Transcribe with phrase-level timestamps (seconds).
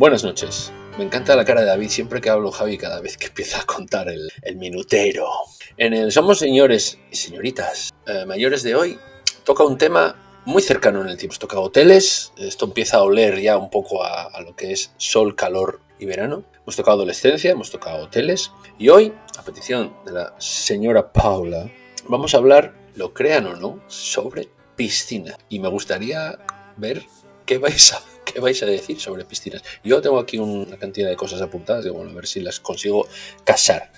[0.00, 0.72] Buenas noches.
[0.96, 3.64] Me encanta la cara de David siempre que hablo Javi, cada vez que empieza a
[3.64, 5.28] contar el, el minutero.
[5.76, 8.98] En el Somos Señores y Señoritas eh, Mayores de hoy
[9.44, 11.36] toca un tema muy cercano en el tiempo.
[11.38, 15.36] Toca hoteles, esto empieza a oler ya un poco a, a lo que es sol,
[15.36, 16.44] calor y verano.
[16.62, 21.70] Hemos tocado adolescencia, hemos tocado hoteles y hoy, a petición de la señora Paula,
[22.08, 25.38] vamos a hablar, lo crean o no, sobre piscina.
[25.48, 26.38] Y me gustaría
[26.76, 27.02] ver
[27.46, 29.62] qué vais a ¿qué vais a decir sobre piscinas?
[29.82, 33.08] Yo tengo aquí una cantidad de cosas apuntadas, y bueno, a ver si las consigo
[33.44, 33.90] casar.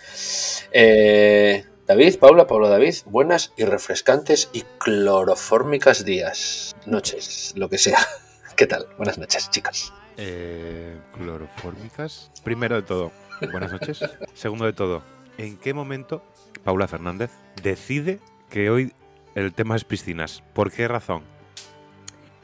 [0.70, 7.98] Eh, David, Paula, Paula, David, buenas y refrescantes y clorofórmicas días, noches, lo que sea.
[8.56, 8.86] ¿Qué tal?
[8.97, 9.92] Buenas noches, chicas.
[10.16, 12.30] Eh, clorofórmicas.
[12.45, 13.11] Primero de todo,
[13.50, 13.98] buenas noches.
[14.34, 15.02] Segundo de todo,
[15.42, 16.23] ¿en qué momento
[16.64, 17.30] Paula Fernández
[17.62, 18.92] decide que hoy
[19.34, 20.42] el tema es piscinas?
[20.53, 21.22] ¿Por qué razón?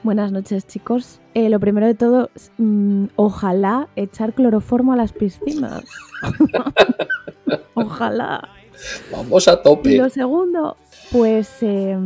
[0.03, 1.21] Buenas noches, chicos.
[1.35, 5.85] Eh, lo primero de todo, mm, ojalá echar cloroformo a las piscinas.
[7.75, 8.49] ojalá.
[9.11, 9.93] Vamos a tope.
[9.93, 10.77] Y lo segundo,
[11.11, 11.97] pues eh,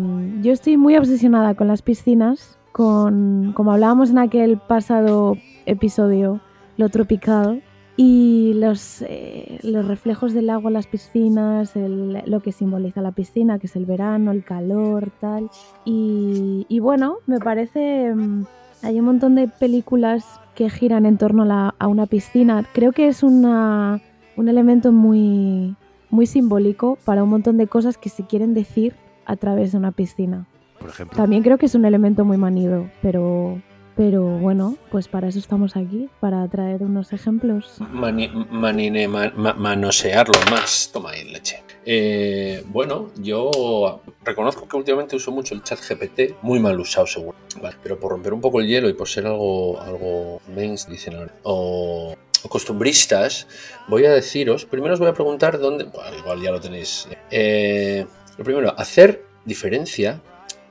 [0.41, 6.41] yo estoy muy obsesionada con las piscinas, con, como hablábamos en aquel pasado episodio,
[6.79, 7.63] lo tropical
[8.05, 13.13] y los, eh, los reflejos del agua en las piscinas, el- lo que simboliza la
[13.13, 15.49] piscina, que es el verano, el calor, tal.
[15.85, 18.45] Y, y bueno, me parece, mm,
[18.83, 20.25] hay un montón de películas
[20.57, 22.65] que giran en torno a, la- a una piscina.
[22.75, 24.01] Creo que es una,
[24.37, 25.77] un elemento muy,
[26.11, 28.95] muy simbólico para un montón de cosas que se quieren decir
[29.27, 30.47] a través de una piscina.
[30.81, 31.17] Por ejemplo.
[31.17, 33.61] También creo que es un elemento muy manido, pero,
[33.97, 37.77] pero bueno, pues para eso estamos aquí, para traer unos ejemplos.
[37.91, 40.91] Mani- manine- ma- ma- manosearlo más.
[40.93, 41.63] Toma ahí leche.
[41.85, 47.37] Eh, bueno, yo reconozco que últimamente uso mucho el chat GPT, muy mal usado seguro,
[47.61, 51.17] Vale, pero por romper un poco el hielo y por ser algo, algo mains, dicen
[51.17, 52.15] ahora, o,
[52.45, 53.49] o costumbristas,
[53.89, 57.09] voy a deciros, primero os voy a preguntar dónde, bueno, igual ya lo tenéis.
[57.33, 58.07] Eh,
[58.39, 60.23] lo primero, hacer diferencia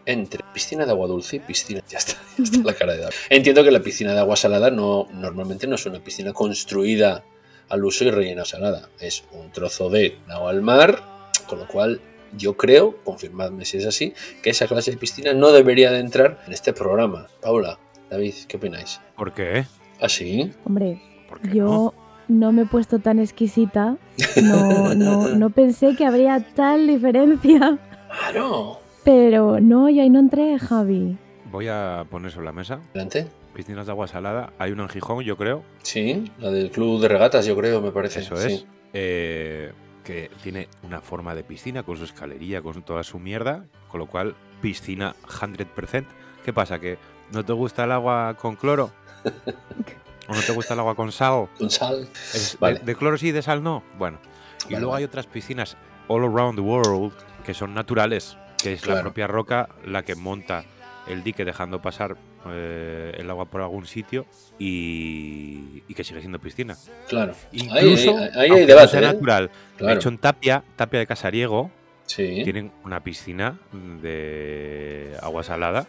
[0.06, 1.82] entre piscina de agua dulce y piscina.
[1.90, 3.16] Ya está, ya está la cara de David.
[3.30, 7.24] Entiendo que la piscina de agua salada no, normalmente no es una piscina construida
[7.70, 8.90] al uso y rellena salada.
[9.00, 11.04] Es un trozo de agua al mar,
[11.48, 12.02] con lo cual
[12.38, 16.42] yo creo, confirmadme si es así, que esa clase de piscina no debería de entrar
[16.48, 17.28] en este programa.
[17.42, 17.78] Paula,
[18.10, 19.00] David, ¿qué opináis?
[19.16, 19.66] ¿Por qué?
[20.00, 20.52] ¿Ah, sí?
[20.66, 21.54] Hombre, ¿Por qué no?
[21.56, 21.94] yo
[22.28, 23.98] no me he puesto tan exquisita,
[24.42, 27.78] no, no, no pensé que habría tal diferencia,
[28.12, 28.81] Claro.
[29.04, 31.18] Pero no, y ahí no entré, Javi.
[31.52, 33.28] Voy a poner sobre la mesa Adelante.
[33.54, 34.54] piscinas de agua salada.
[34.60, 35.64] Hay una en Gijón, yo creo.
[35.84, 38.22] Sí, la del club de regatas, yo creo, me parece.
[38.22, 38.54] Eso sí.
[38.54, 38.66] es.
[38.94, 39.74] eh,
[40.04, 43.66] que tiene una forma de piscina con su escalería, con toda su mierda.
[43.88, 46.06] Con lo cual, piscina 100%.
[46.46, 46.80] ¿Qué pasa?
[46.80, 46.98] ¿Que
[47.34, 48.92] no te gusta el agua con cloro?
[50.28, 51.48] ¿O no te gusta el agua con sal?
[51.58, 52.08] Con sal.
[52.34, 52.80] Es- Vale.
[52.80, 53.84] de, de cloro sí, de sal no.
[53.98, 54.18] Bueno.
[54.62, 55.02] Y Vale, luego vale.
[55.04, 55.76] hay otras piscinas
[56.08, 57.14] all around the world
[57.46, 60.64] que son naturales, que es la propia roca la que monta
[61.08, 62.16] el dique dejando pasar
[62.48, 64.26] eh, el agua por algún sitio
[64.60, 66.76] y, y que sigue siendo piscina.
[67.10, 67.34] Claro.
[67.52, 68.86] Incluso, ahí, ahí hay aunque debate.
[68.86, 69.14] no sea ¿eh?
[69.14, 69.94] natural, Claro.
[69.94, 71.72] de hecho en Tapia, Tapia de Casariego,
[72.06, 72.42] Sí.
[72.44, 73.58] tienen una piscina
[74.02, 75.88] de agua salada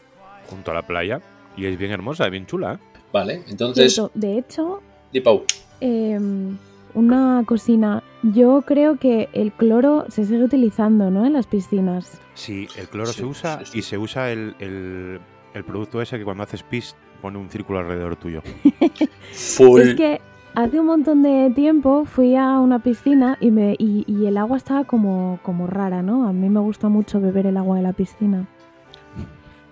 [0.49, 1.21] junto a la playa
[1.56, 2.75] y es bien hermosa, bien chula.
[2.75, 2.78] ¿eh?
[3.12, 4.00] Vale, entonces.
[4.15, 5.44] De hecho, Di Pau.
[5.81, 6.56] em,
[6.94, 11.25] una cocina, yo creo que el cloro se sigue utilizando, ¿no?
[11.26, 12.20] En las piscinas.
[12.34, 13.78] Sí, el cloro Sí, se usa sí, sí.
[13.78, 15.20] y se usa el, el-
[15.54, 18.42] el producto ese que cuando haces pis pone un círculo alrededor tuyo.
[19.32, 19.80] Full.
[19.80, 20.20] Es que
[20.54, 24.56] hace un montón de tiempo fui a una piscina y, me, y, y el agua
[24.56, 26.26] estaba como, como rara, ¿no?
[26.26, 28.47] A mí me gusta mucho beber el agua de la piscina.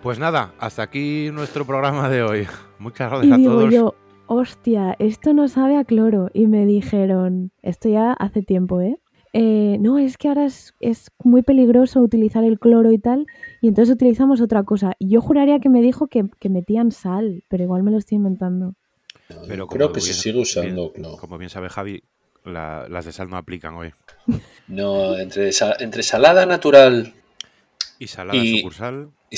[0.03, 2.47] Pues nada, hasta aquí nuestro programa de hoy.
[2.79, 3.75] Muchas Y gracias a digo todos.
[3.75, 3.95] yo,
[4.35, 6.31] hostia, esto no sabe a cloro.
[6.33, 8.97] Y me dijeron, esto ya hace tiempo, ¿eh?
[9.33, 13.27] Eh, no, es que ahora es, es muy peligroso utilizar el cloro y tal,
[13.61, 14.95] y entonces utilizamos otra cosa.
[14.99, 18.17] Y yo juraría que me dijo que, que metían sal, pero igual me lo estoy
[18.17, 18.75] inventando.
[19.49, 20.91] Pero Creo que se bien- sigue usando.
[20.93, 21.17] bien- no.
[21.17, 22.03] Como bien sabe Javi,
[22.45, 23.93] la- las de sal no aplican hoy.
[24.69, 25.51] No, entre,
[25.81, 27.13] entre salada natural
[27.99, 29.11] Y salada Y- sucursal.
[29.31, 29.37] y.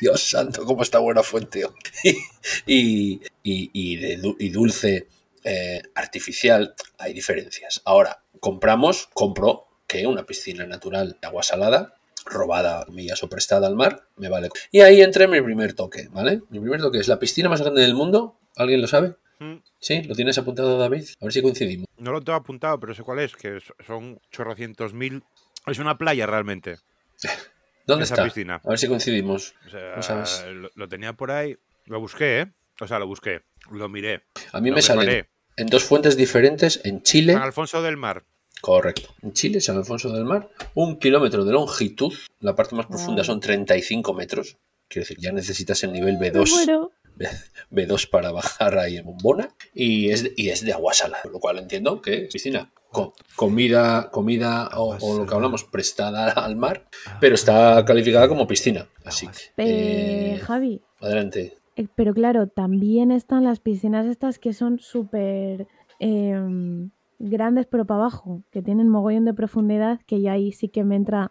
[0.00, 1.64] Dios santo, cómo está buena fuente.
[2.66, 5.08] y, y, y de du- y dulce
[5.44, 7.82] eh, artificial, hay diferencias.
[7.84, 11.94] Ahora, compramos, compro que una piscina natural de agua salada,
[12.26, 14.50] robada, comillas, o prestada al mar, me vale.
[14.70, 16.42] Y ahí entra mi primer toque, ¿vale?
[16.50, 18.38] Mi primer toque es la piscina más grande del mundo.
[18.56, 19.14] ¿Alguien lo sabe?
[19.38, 20.02] Mm, ¿Sí?
[20.02, 21.04] ¿Lo tienes apuntado, David?
[21.20, 21.86] A ver si coincidimos.
[21.96, 25.22] No lo tengo apuntado, pero sé cuál es, que so- son chorrocientos mil.
[25.66, 26.76] Es una playa realmente.
[27.88, 28.24] ¿Dónde esa está?
[28.24, 28.60] piscina.
[28.64, 29.54] A ver si coincidimos.
[29.66, 30.44] O sea, No sabes.
[30.52, 31.56] lo, lo tenía por ahí.
[31.86, 32.52] Lo busqué, ¿eh?
[32.80, 33.40] O sea, lo busqué.
[33.72, 34.22] Lo miré.
[34.52, 35.28] A mí me salen preparé.
[35.56, 38.24] en dos fuentes diferentes, en Chile, San Alfonso del Mar.
[38.60, 43.24] correcto, en Chile, San Alfonso del Mar, un kilómetro de longitud, la parte más profunda
[43.24, 44.56] son 35 metros,
[44.88, 46.92] quiero decir, ya necesitas el nivel Me B2, muero.
[47.72, 51.40] B2 para bajar ahí en bombona, y es de, y es de agua salada, lo
[51.40, 52.70] cual entiendo que es piscina.
[52.90, 56.86] Co- comida, comida o, o lo que hablamos, prestada al mar,
[57.20, 58.86] pero está calificada como piscina.
[59.04, 61.52] Así Agua que, Eh, Javi, adelante.
[61.76, 65.66] eh, pero claro, también están las piscinas estas que son súper
[66.00, 70.84] em, grandes pero para abajo, que tienen mogollón de profundidad, que ya ahí sí que
[70.84, 71.30] me entra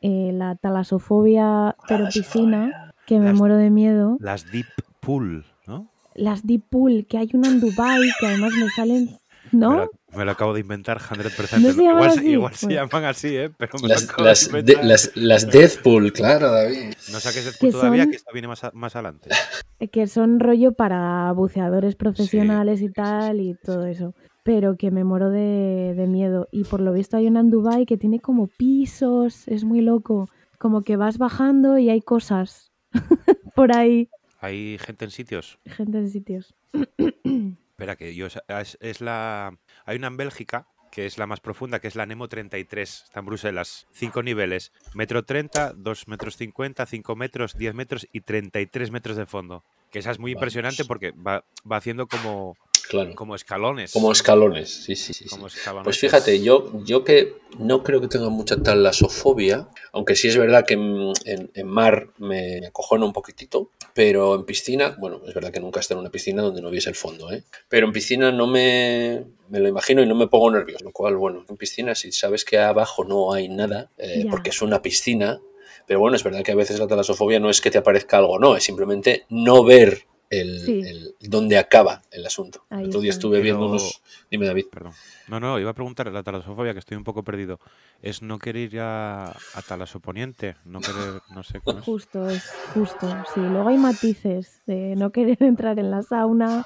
[0.00, 4.16] eh, la talasofobia pero piscina, que me Las- muero de miedo.
[4.20, 4.66] Las Deep
[5.00, 5.88] Pool, ¿no?
[6.14, 9.18] Las deep pool, que hay una en Dubai que además me salen,
[9.52, 9.90] ¿no?
[10.14, 11.60] Me lo acabo de inventar 100%.
[11.60, 12.28] ¿No se igual se- así?
[12.30, 12.82] igual se Bueno.
[12.86, 13.50] llaman así, ¿eh?
[13.56, 14.84] Pero me lo Las, acabo las, de de- inventar.
[14.84, 16.94] las, las Deathpool, claro, David.
[17.12, 19.30] No saques Que Deadpool todavía, son- que esta viene más, a- más adelante.
[19.92, 23.90] que son rollo para buceadores profesionales sí, y tal sí, y todo sí.
[23.90, 24.14] eso.
[24.42, 26.48] Pero que me muero de, de miedo.
[26.52, 30.28] Y por lo visto hay una en Dubai que tiene como pisos, es muy loco.
[30.58, 32.70] Como que vas bajando y hay cosas
[33.56, 34.08] por ahí.
[34.40, 35.58] Hay gente en sitios.
[35.66, 36.54] Gente en sitios.
[37.76, 38.26] Espera, que yo.
[38.26, 39.54] Es, es la.
[39.84, 43.02] Hay una en Bélgica que es la más profunda, que es la Nemo 33.
[43.04, 43.86] Está en Bruselas.
[43.92, 49.26] Cinco niveles: metro 30, 2 metros 50, 5 metros, 10 metros y 33 metros de
[49.26, 49.62] fondo.
[49.90, 50.40] Que esa es muy Vamos.
[50.40, 52.56] impresionante porque va, va haciendo como,
[52.88, 53.14] Claro.
[53.14, 53.92] como escalones.
[53.92, 55.24] Como escalones, sí, sí, sí.
[55.24, 55.28] sí.
[55.30, 55.84] como escalones.
[55.84, 60.64] Pues fíjate, yo, yo que no creo que tenga mucha talasofobia, aunque sí es verdad
[60.66, 65.34] que en, en- en mar me, me acojona un poquitito, pero en piscina, bueno, es
[65.34, 67.44] verdad que nunca he estado en una piscina donde no viese el fondo, ¿eh?
[67.68, 71.16] pero en piscina no me, me lo imagino y no me pongo nervioso, lo cual,
[71.16, 75.40] bueno, en piscina si sabes que abajo no hay nada, eh, porque es una piscina,
[75.86, 78.38] pero bueno, es verdad que a veces la talasofobia no es que te aparezca algo,
[78.38, 80.80] no, es simplemente no ver el, Sí.
[80.84, 82.64] el- dónde acaba el asunto.
[82.70, 84.02] Ahí El otro día estuve viendo Pero- unos...
[84.30, 84.66] Dime, David.
[84.70, 84.92] Perdón.
[85.28, 87.60] No, no, iba a preguntar la talasofobia, que estoy un poco perdido.
[88.02, 91.84] Es no querer ir a, a talasoponiente, no querer, no sé cómo es.
[91.84, 93.08] Justo, es justo.
[93.34, 96.64] Sí, luego hay matices de no querer entrar en la sauna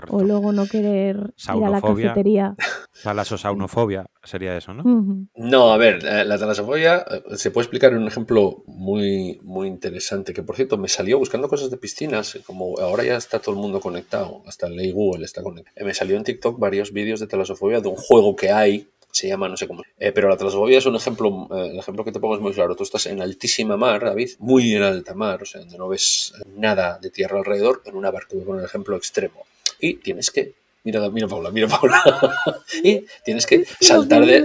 [0.00, 0.16] Correcto.
[0.16, 2.08] o luego no querer ir a la Saunofobia.
[2.08, 2.54] cafetería.
[3.02, 5.26] Talasosaunofobia sería eso, ¿no?
[5.34, 10.32] No, a ver, la talasofobia eh, se puede explicar en un ejemplo muy, muy interesante,
[10.32, 13.60] que por cierto me salió buscando cosas de piscinas, como ahora ya está todo el
[13.60, 15.74] mundo conectado, hasta el ley Google está conectado.
[15.76, 19.26] Eh, Me salió en TikTok varios vídeos de talasofobia de un juego que hay, se
[19.26, 19.82] llama no sé cómo.
[19.98, 22.52] Eh, pero la talasofobia es un ejemplo, eh, el ejemplo que te pongo es muy
[22.52, 22.74] claro.
[22.76, 26.34] Tú estás en altísima mar, David, muy en alta mar, o sea, donde no ves
[26.56, 29.44] nada de tierra alrededor, en una barca, voy a poner el ejemplo extremo.
[29.78, 30.54] Y tienes que...
[30.84, 32.02] Mira, mira Paula, mira Paula.
[32.82, 34.44] y tienes que saltar de,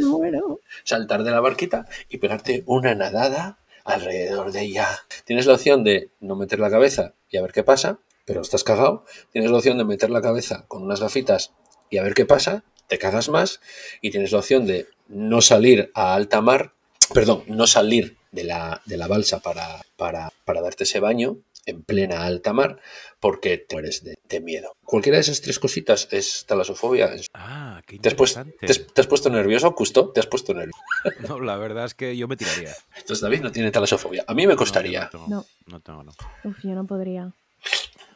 [0.83, 4.87] saltar de la barquita y pegarte una nadada alrededor de ella.
[5.25, 8.63] Tienes la opción de no meter la cabeza y a ver qué pasa, pero estás
[8.63, 9.05] cagado.
[9.31, 11.53] Tienes la opción de meter la cabeza con unas gafitas
[11.89, 13.59] y a ver qué pasa, te cagas más.
[14.01, 16.73] Y tienes la opción de no salir a alta mar,
[17.13, 21.83] perdón, no salir de la, de la balsa para, para, para darte ese baño en
[21.83, 22.79] plena alta mar
[23.19, 24.75] porque te mueres de, de miedo.
[24.83, 27.11] Cualquiera de esas tres cositas es talasofobia.
[27.33, 28.67] Ah, qué ¿Te has, puesto, interesante.
[28.67, 30.09] te has- te has puesto nervioso, Justo?
[30.11, 30.79] ¿Te has puesto nervioso?
[31.29, 32.73] No, la verdad es que yo me tiraría.
[32.97, 34.23] Entonces David no tiene talasofobia.
[34.27, 35.09] A mí me costaría.
[35.13, 35.45] No, No.
[35.67, 36.11] no tengo, no.
[36.43, 37.33] Uf, yo no podría.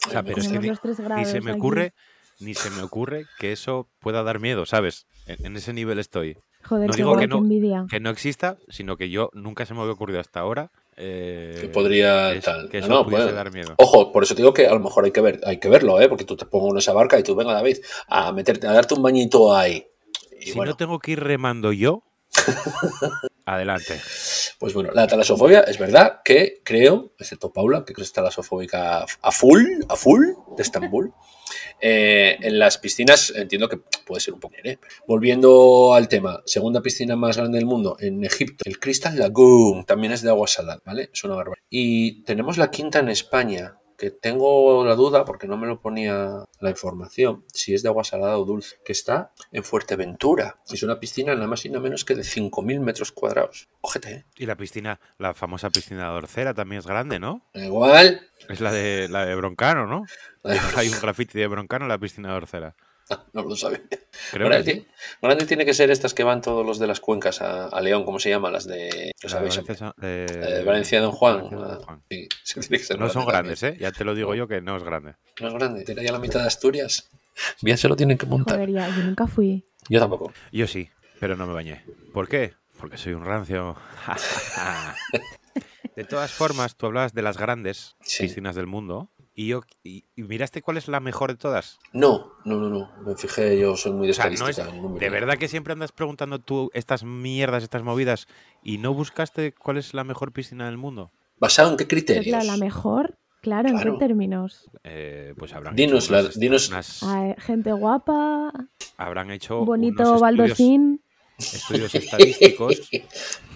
[0.08, 1.60] O sea, pero es que ni, se me aquí.
[1.60, 1.94] ocurre,
[2.39, 5.06] ni se me ocurre que eso pueda dar miedo, ¿sabes?
[5.25, 6.38] En, en ese nivel estoy.
[6.63, 7.88] Joder, No digo que no-.
[7.88, 10.72] Que no exista, sino que yo nunca se me había ocurrido hasta ahora.
[10.98, 12.70] Eh, que podría que tal.
[12.70, 13.36] que No, eso no, pudiese puede.
[13.36, 13.75] dar miedo.
[13.77, 16.01] Ojo, por eso te digo que a lo mejor hay que ver, hay que verlo,
[16.01, 16.10] ¿eh?
[16.10, 17.77] Porque tú te pongo en esa barca y tú venga David
[18.08, 19.88] a meterte, a darte un bañito ahí.
[20.39, 22.04] Y si bueno, no tengo que ir remando yo,
[23.46, 24.00] adelante.
[24.60, 29.06] pues bueno, la talasofobia es verdad que creo, excepto Paula, que creo que es talasofóbica
[29.22, 30.25] a full, a full
[30.56, 31.13] de Estambul.
[31.82, 34.56] eh, en las piscinas entiendo que puede ser un poco.
[34.64, 34.80] ¿eh?
[35.08, 40.14] Volviendo al tema, segunda piscina más grande del mundo en Egipto, el Crystal Lagoon, también
[40.14, 41.10] es de agua salada, ¿vale?
[41.14, 41.64] Es una barbaridad.
[41.70, 46.46] Y tenemos la quinta en España, que tengo la duda porque no me lo ponía
[46.60, 50.60] la información, si es de agua salada o dulce, que está en Fuerteventura.
[50.72, 53.68] Es una piscina nada más y nada menos que de 5.000 metros cuadrados.
[53.82, 54.25] Ojete, ¿eh?
[54.36, 57.42] Y la piscina, la famosa piscina de Orcera también es grande, ¿no?
[57.54, 58.22] Igual.
[58.50, 60.06] Es la de la de Broncano, ¿no?
[60.75, 62.75] Hay un graffiti de Broncano en la piscina de Orcera.
[63.34, 63.82] No lo sabía.
[64.32, 64.88] Creo grande, que sí.
[65.22, 68.04] grande tiene que ser estas que van todos los de las cuencas a, a León,
[68.04, 68.50] ¿cómo se llama?
[68.52, 69.12] Las de.
[69.24, 69.58] ¿lo La de sabéis?
[69.58, 71.36] Valencia, de- Eh, Valencia Don Juan.
[71.36, 72.04] Valencia Don Juan.
[72.10, 73.78] sí, sí, tiene que ser No son grande grandes, ¿eh?
[73.80, 75.16] Ya te lo digo yo que no es grande.
[75.40, 75.86] No es grande.
[75.88, 77.10] Era ya la mitad de Asturias.
[77.62, 78.56] Bien se lo tienen que montar.
[78.56, 79.66] Joder, ya, yo nunca fui.
[79.90, 80.34] Yo tampoco.
[80.52, 81.86] Yo sí, pero no me bañé.
[82.14, 82.54] ¿Por qué?
[82.80, 83.76] Porque soy un rancio.
[85.96, 88.24] de todas formas, tú hablabas de las grandes Sí.
[88.24, 89.10] piscinas del mundo.
[89.39, 91.77] Y yo y, y miraste cuál es la mejor de todas.
[91.94, 92.91] No, no, no, no.
[93.06, 94.67] Me fijé, yo soy muy de O sea, no estadística.
[94.70, 98.27] es- no me de verdad que siempre andas preguntando tú estas mierdas, estas movidas,
[98.63, 101.12] y no buscaste cuál es la mejor piscina del mundo.
[101.38, 102.25] ¿Basado en qué Pues criterios?
[102.25, 103.94] la, la mejor, claro, ¿en Claro.
[104.00, 104.72] qué términos?
[104.84, 107.06] Eh, pues habrán Dinos hecho unas- la- dinos- unas-
[107.44, 108.51] gente guapa,
[108.98, 111.01] habrán hecho bonito unos estudios, baldosín.
[111.38, 112.89] estudios estadísticos.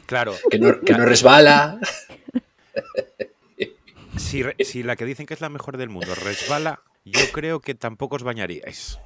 [0.06, 1.80] Claro, que, no, que no resbala.
[4.32, 8.16] si, la que dicen que es la mejor del mundo resbala, yo creo que tampoco
[8.16, 9.00] os bañaríais.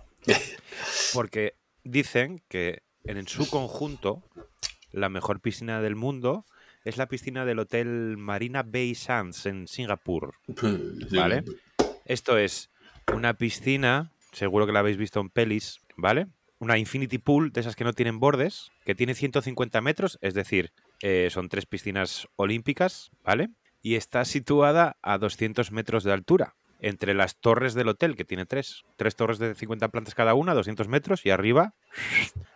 [1.13, 4.23] Porque dicen que en, en su conjunto,
[4.91, 6.45] la mejor piscina del mundo
[6.83, 10.35] es la piscina del hotel Marina Bay Sands en Singapur.
[11.11, 11.43] Vale.
[12.05, 12.69] Esto es
[13.11, 16.27] una piscina, seguro que la habéis visto en pelis, ¿vale?
[16.59, 20.71] Una infinity pool de esas que no tienen bordes, que tiene 150 metros, es decir,
[21.01, 23.49] eh, son tres piscinas olímpicas, ¿vale?
[23.85, 28.47] Y está situada a 200 metros de altura, entre las torres del hotel, que tiene
[28.47, 31.75] tres, tres torres de 50 plantas cada una, 200 metros, y arriba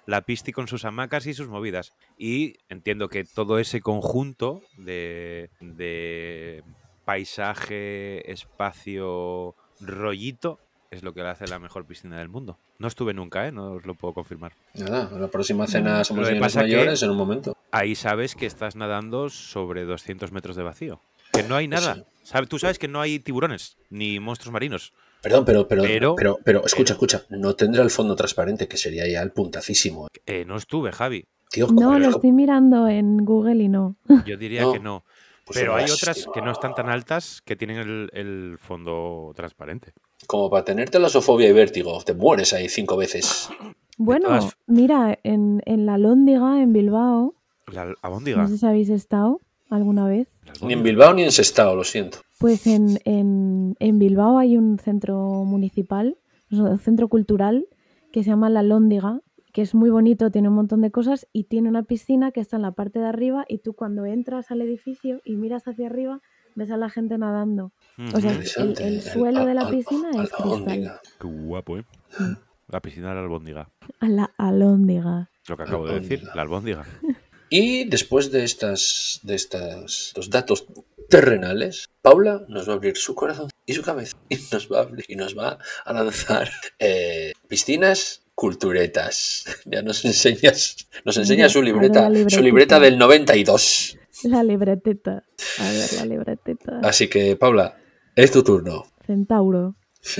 [0.08, 1.94] la pisti con sus hamacas y sus movidas.
[2.18, 6.64] Y entiendo que todo ese conjunto de, de
[7.06, 10.58] paisaje, espacio, rollito,
[10.90, 12.58] es lo que le hace la mejor piscina del mundo.
[12.80, 13.52] No estuve nunca, ¿eh?
[13.52, 14.54] No os lo puedo confirmar.
[14.74, 17.56] Nada, la próxima cena somos señores mayores en un momento.
[17.70, 21.02] Ahí sabes que estás nadando sobre 200 metros de vacío.
[21.32, 21.96] Que no hay nada.
[21.96, 22.04] Sí.
[22.24, 24.94] Sabe- Tú sabes que no hay tiburones ni monstruos marinos.
[25.22, 29.08] Perdón, pero, pero, pero, Pero- pero, escucha, escucha, no tendrá el fondo transparente, que sería
[29.08, 30.08] ya el puntacísimo.
[30.08, 30.20] ¿eh?
[30.26, 31.26] Eh, no estuve, Javi.
[31.50, 33.96] Tío, No, lo es estoy mirando en Google y no.
[34.26, 35.04] Yo diría No, que no.
[35.46, 39.94] pues Pero hay otras que no están tan altas que tienen el, el fondo transparente.
[40.28, 43.50] Como para tener talasofobia y vértigo, te mueres ahí cinco veces.
[43.98, 47.34] Bueno, todas- mira, en, en la Lóndiga, en Bilbao,
[47.68, 48.44] La albóndiga.
[48.44, 50.28] no sé si habéis estado alguna vez.
[50.44, 50.82] Ni en albóndiga.
[50.84, 52.20] Bilbao ni en Sestao, lo siento.
[52.40, 56.18] Pues en, en, en Bilbao hay un centro municipal,
[56.52, 57.68] un centro cultural
[58.12, 59.22] que se llama La Lóndiga,
[59.52, 62.56] que es muy bonito, tiene un montón de cosas y tiene una piscina que está
[62.56, 66.22] en la parte de arriba y tú cuando entras al edificio y miras hacia arriba
[66.56, 67.72] ves a la gente nadando.
[68.16, 70.52] O sea, el- el suelo de la piscina es al- cristal.
[70.54, 71.02] albóndiga.
[71.20, 71.86] Qué guapo, ¿eh?
[72.20, 72.34] Mm.
[72.70, 73.70] La piscina de la albóndiga.
[74.00, 75.30] A la Alóndiga.
[75.48, 76.36] Lo que acabo de decir, Albóndiga.
[76.36, 76.86] la albóndiga.
[77.50, 80.66] Y después de estas, de estas, los datos
[81.10, 84.84] terrenales, Paula nos va a abrir su corazón y su cabeza y nos va a,
[84.88, 89.46] abrir- y nos va a lanzar eh, piscinas culturetas.
[89.66, 93.98] Ya nos enseñas, nos enseña su libreta, su libreta del 92.
[94.24, 95.24] La libreteta.
[95.60, 96.80] A ver, la libreteta.
[96.84, 97.78] Así que, Paula,
[98.16, 98.84] es tu turno.
[99.06, 99.76] Centauro.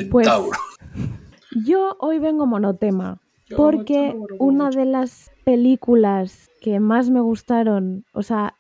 [0.10, 0.58] Pues- Centauro.
[1.66, 3.22] Yo hoy vengo monotema.
[3.56, 8.54] Porque una de las películas que más me gustaron, o sea,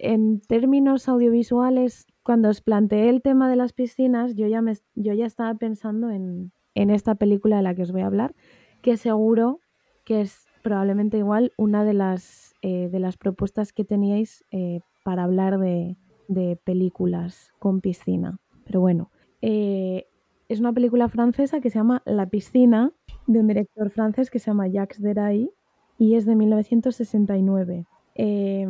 [0.00, 5.12] en términos audiovisuales, cuando os planteé el tema de las piscinas, yo ya, me, yo
[5.12, 8.34] ya estaba pensando en, en esta película de la que os voy a hablar,
[8.82, 9.60] que seguro
[10.04, 15.22] que es probablemente igual una de las, eh, de las propuestas que teníais eh, para
[15.22, 18.40] hablar de, de películas con piscina.
[18.64, 20.06] Pero bueno, eh,
[20.48, 22.90] es una película francesa que se llama La piscina,
[23.28, 25.52] de un director francés que se llama Jacques Deray
[25.98, 27.86] y es de 1969.
[28.14, 28.66] Eh,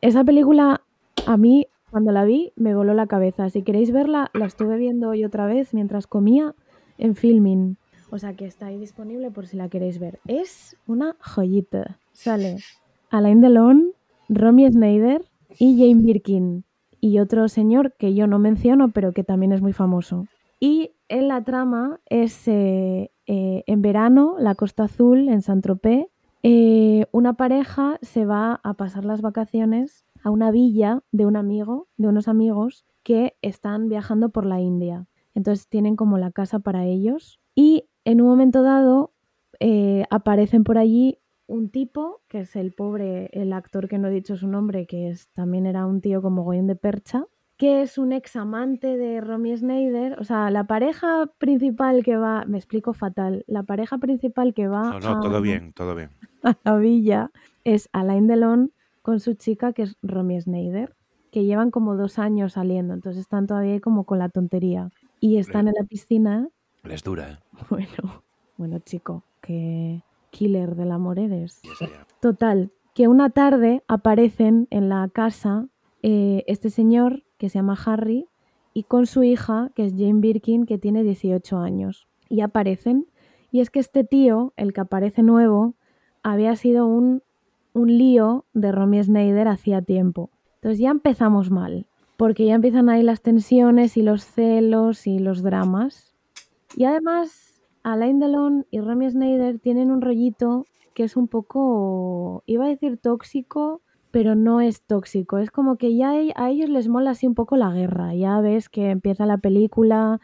[0.00, 0.82] esa película
[1.26, 3.48] a mí cuando la vi me voló la cabeza.
[3.50, 6.54] Si queréis verla, la estuve viendo hoy otra vez mientras comía
[6.98, 7.76] en filming.
[8.10, 10.20] O sea que está ahí disponible por si la queréis ver.
[10.26, 11.98] Es una joyita.
[12.12, 12.56] Sale
[13.10, 13.92] Alain Delon,
[14.28, 15.24] Romy Schneider
[15.58, 16.64] y Jane Birkin.
[17.00, 20.26] Y otro señor que yo no menciono, pero que también es muy famoso.
[20.58, 26.06] Y en la trama es eh, eh, en verano, la Costa Azul, en Saint-Tropez,
[26.46, 31.88] eh, una pareja se va a pasar las vacaciones a una villa de un amigo,
[31.96, 35.06] de unos amigos que están viajando por la India.
[35.34, 39.14] Entonces tienen como la casa para ellos y en un momento dado
[39.58, 44.10] eh, aparecen por allí un tipo, que es el pobre, el actor que no he
[44.10, 47.24] dicho su nombre, que es, también era un tío como Goyen de Percha,
[47.64, 50.20] que es un ex amante de Romy Schneider.
[50.20, 54.90] O sea, la pareja principal que va, me explico fatal, la pareja principal que va
[54.90, 56.10] No, no, a, todo bien, todo bien.
[56.42, 57.30] a la villa
[57.64, 60.94] es Alain Delon con su chica, que es Romy Schneider,
[61.32, 64.90] que llevan como dos años saliendo, entonces están todavía como con la tontería.
[65.18, 66.50] Y están en la piscina.
[66.82, 67.38] Les dura, ¿eh?
[67.70, 68.24] Bueno,
[68.58, 71.62] bueno, chico, qué killer del amor eres.
[72.20, 75.66] Total, que una tarde aparecen en la casa
[76.02, 78.26] eh, este señor que se llama Harry
[78.72, 82.06] y con su hija, que es Jane Birkin, que tiene 18 años.
[82.30, 83.06] y aparecen.
[83.52, 85.74] Y es que este tío, el que aparece nuevo,
[86.22, 87.22] había sido un,
[87.74, 90.30] un lío de Romy Schneider hacía tiempo.
[90.56, 91.86] Entonces ya empezamos mal,
[92.16, 96.14] porque ya empiezan ahí las tensiones y los celos y los dramas.
[96.76, 100.64] Y además, Alain Delon y Romy Schneider tienen un rollito
[100.94, 103.82] que es un poco, iba a decir tóxico,
[104.14, 105.38] pero no es tóxico.
[105.38, 108.14] Es como que ya a ellos les mola así un poco la guerra.
[108.14, 110.20] Ya ves que empieza la película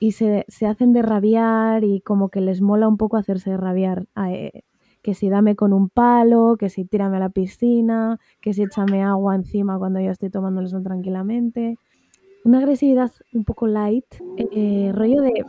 [0.00, 3.58] y se, se hacen de rabiar y como que les mola un poco hacerse de
[3.58, 4.06] rabiar.
[4.28, 4.62] Eh,
[5.02, 9.02] que si dame con un palo, que si tírame a la piscina, que si échame
[9.02, 11.76] agua encima cuando yo estoy tomando el sol tranquilamente.
[12.46, 14.06] Una agresividad un poco light,
[14.38, 15.44] eh, rollo de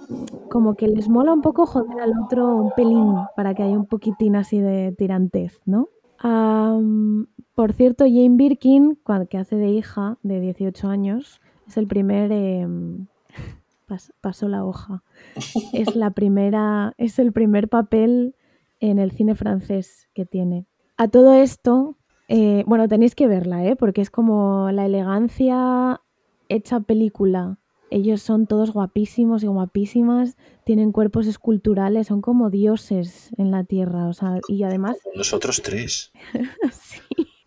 [0.50, 3.86] como que les mola un poco joder al otro un pelín para que haya un
[3.86, 5.88] poquitín así de tirantez, ¿no?
[6.22, 9.00] Por cierto, Jane Birkin,
[9.30, 12.32] que hace de hija de 18 años, es el primer...
[12.32, 13.08] Em,
[14.22, 15.04] pasó la hoja.
[15.74, 18.36] Es la primera, es el primer papel
[18.80, 20.66] en el cine francés que tiene.
[20.98, 21.98] A todo esto,
[22.28, 23.76] eh, bueno, tenéis que verla, ¿eh?
[23.76, 26.02] porque es como la elegancia
[26.50, 27.59] hecha película
[27.92, 34.08] ellos son todos guapísimos y guapísimas, tienen cuerpos esculturales, son como dioses en la tierra,
[34.08, 34.98] o sea, y además...
[35.16, 36.12] Nosotros tres.
[36.72, 37.02] sí,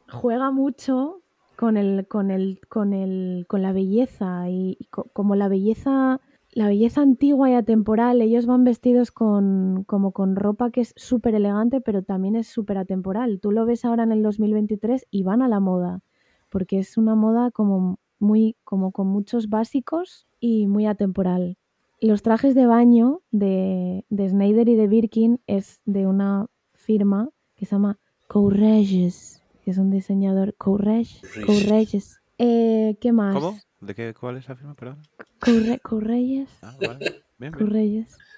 [0.08, 1.22] juega mucho
[1.56, 6.20] con el, con el, con el, con la belleza y, como la belleza,
[6.50, 11.34] la belleza antigua y atemporal, ellos van vestidos con, como con ropa que es súper
[11.34, 13.40] elegante, pero también es súper atemporal.
[13.40, 16.00] Tú lo ves ahora en el 2023 y van a la moda,
[16.49, 21.56] porque es una moda como muy, como con muchos básicos y muy atemporal.
[22.00, 27.64] Los trajes de baño de, de Snyder y de Birkin es de una firma que
[27.64, 30.54] se llama Courreges, que es un diseñador.
[30.56, 32.20] Courrege, Courreges.
[32.38, 33.37] Eh, ¿Qué más?
[33.37, 33.56] ¿Cómo?
[33.80, 34.99] ¿De qué, cuál es la firma, perdón?
[35.40, 36.50] Ah, Courreges.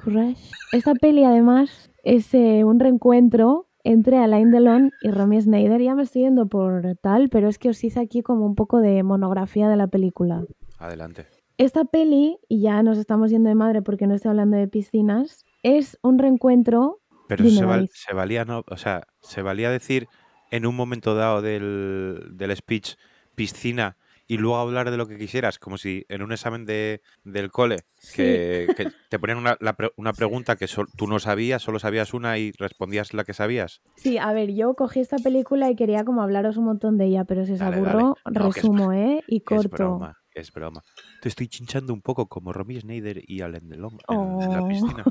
[0.02, 0.50] Courrege.
[0.72, 5.80] Esta peli además es eh, un reencuentro entre Alain Delon y Romy Schneider.
[5.80, 8.80] Ya me estoy yendo por tal, pero es que os hice aquí como un poco
[8.80, 10.44] de monografía de la película.
[10.78, 11.26] Adelante.
[11.56, 15.44] Esta peli, y ya nos estamos yendo de madre porque no estoy hablando de piscinas,
[15.62, 17.00] es un reencuentro.
[17.28, 20.08] Pero se, valía, no, o sea, se valía decir
[20.50, 22.96] en un momento dado del, del speech
[23.36, 27.50] piscina y luego hablar de lo que quisieras, como si en un examen de, del
[27.50, 27.80] cole
[28.14, 28.66] que,
[29.08, 29.56] te ponían una,
[29.96, 33.80] una pregunta que tú no sabías, solo sabías una y respondías la que sabías.
[33.96, 37.24] Sí, a ver, yo cogí esta película y quería como hablaros un montón de ella,
[37.24, 39.22] pero si os aburro, resumo, ¿eh?
[39.28, 40.00] Y corto
[40.34, 40.82] es broma.
[41.22, 44.68] Te estoy chinchando un poco como Romy Schneider y Alain Delon en, la oh.
[44.68, 45.04] piscina.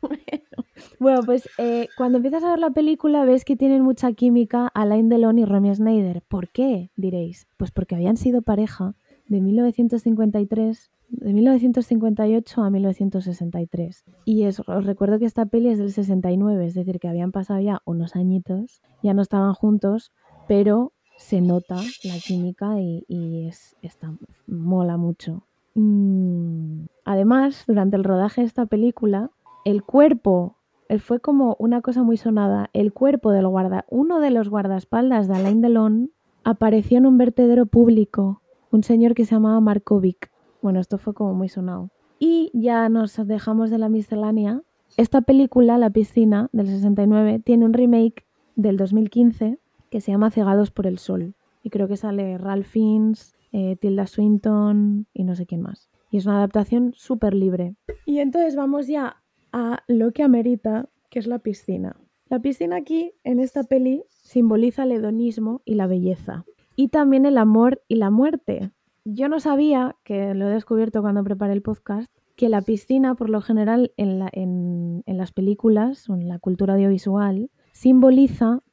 [0.98, 1.22] bueno.
[1.24, 5.38] pues eh, cuando empiezas a ver la película ves que tienen mucha química Alain Delon
[5.38, 6.22] y Romy Schneider.
[6.22, 6.90] ¿Por qué?
[6.96, 7.46] Diréis.
[7.56, 8.94] Pues porque habían sido pareja
[9.26, 14.04] de 1953 de 1958 a 1963.
[14.24, 17.82] Y os recuerdo que esta peli es del 69, es decir, que habían pasado ya
[17.84, 20.12] unos añitos, ya no estaban juntos,
[20.48, 24.12] pero se nota la química y, es, está,
[24.46, 25.42] mola mucho.
[25.74, 29.30] Mm, además, durante el rodaje de esta película,
[29.64, 30.56] el cuerpo,
[30.88, 35.28] eh, fue como una cosa muy sonada, el cuerpo del guarda, uno de los guardaespaldas
[35.28, 36.10] de Alain Delon
[36.44, 40.30] apareció en un vertedero público, un señor que se llamaba Markovic.
[40.60, 41.90] Bueno, esto fue como muy sonado.
[42.18, 44.62] Y ya nos dejamos de la miscelánea.
[44.96, 49.58] Esta película, La piscina, del 69, tiene un remake del 2015
[49.94, 51.36] que se llama Cegados por el Sol.
[51.62, 55.88] Y creo que sale Ralph Fiennes, eh, Tilda Swinton y no sé quién más.
[56.10, 57.76] Y es una adaptación súper libre.
[58.04, 61.94] Y entonces vamos ya a lo que amerita, que es la piscina.
[62.28, 66.44] La piscina aquí, en esta peli, simboliza el hedonismo y la belleza.
[66.74, 68.72] Y también el amor y la muerte.
[69.04, 73.30] Yo no sabía, que lo he descubierto cuando preparé el podcast, que la piscina, por
[73.30, 78.64] lo general, en, en las películas o en la cultura audiovisual, simboliza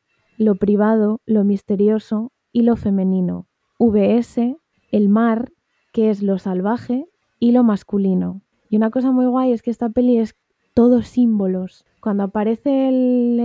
[0.42, 3.46] lo privado, lo misterioso y lo femenino.
[3.78, 4.58] VS,
[4.92, 5.52] el mar,
[5.94, 7.06] que es lo salvaje,
[7.40, 8.42] y lo masculino.
[8.68, 10.36] Y una cosa muy guay es que esta peli es
[10.74, 11.86] todos símbolos.
[12.02, 12.90] Cuando aparece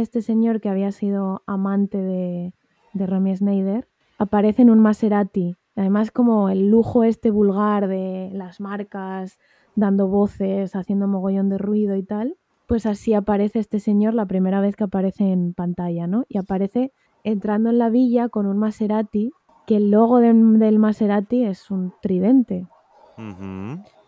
[0.00, 2.54] este señor que había sido amante de,
[2.94, 5.56] de Romy Schneider, aparece en un Maserati.
[5.74, 9.38] Además, como el lujo este vulgar de las marcas
[9.74, 14.60] dando voces, haciendo mogollón de ruido y tal pues así aparece este señor la primera
[14.60, 16.24] vez que aparece en pantalla, ¿no?
[16.28, 16.92] Y aparece
[17.24, 19.32] entrando en la villa con un Maserati,
[19.66, 22.66] que el logo del Maserati es un tridente.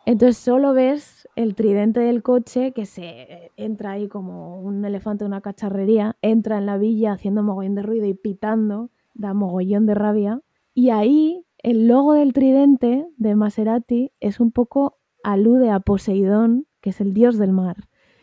[0.07, 5.29] Entonces solo ves el tridente del coche que se entra ahí como un elefante de
[5.29, 9.95] una cacharrería, entra en la villa haciendo mogollón de ruido y pitando, da mogollón de
[9.95, 10.41] rabia.
[10.75, 16.91] Y ahí el logo del tridente de Maserati es un poco alude a Poseidón que
[16.91, 17.77] es el dios del mar.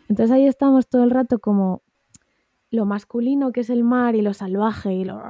[0.08, 1.82] Entonces ahí estamos todo el rato como
[2.72, 5.22] lo masculino que es el mar y lo salvaje y, lo...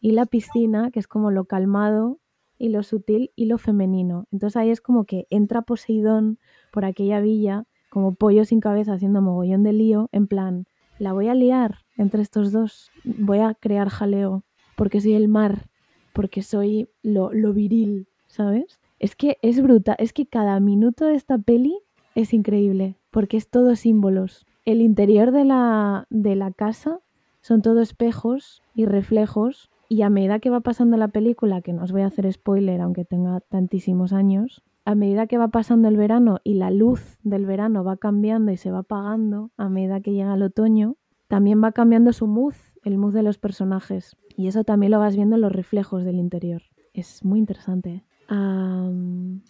[0.00, 2.18] y la piscina, que es como lo calmado
[2.58, 4.26] y lo sutil y lo femenino.
[4.30, 6.38] Entonces ahí es como que entra Poseidón
[6.72, 10.66] por aquella villa como pollo sin cabeza haciendo mogollón de lío, en plan,
[10.98, 14.44] la voy a liar entre estos dos, voy a crear jaleo,
[14.76, 15.68] porque soy el mar,
[16.14, 18.80] porque soy lo, lo viril, ¿sabes?
[18.98, 21.80] Es que es bruta, es que cada minuto de esta peli
[22.14, 24.46] es increíble, porque es todo símbolos.
[24.64, 27.00] El interior de la, de la casa
[27.40, 31.82] son todo espejos y reflejos, y a medida que va pasando la película, que no
[31.82, 35.96] os voy a hacer spoiler, aunque tenga tantísimos años, a medida que va pasando el
[35.96, 40.12] verano y la luz del verano va cambiando y se va apagando a medida que
[40.12, 40.96] llega el otoño,
[41.28, 44.16] también va cambiando su mood, el mood de los personajes.
[44.36, 46.62] Y eso también lo vas viendo en los reflejos del interior.
[46.92, 48.04] Es muy interesante.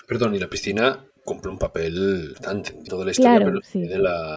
[0.08, 4.36] Perdón, y la piscina cumple un papel tan en toda la historia, pero de la,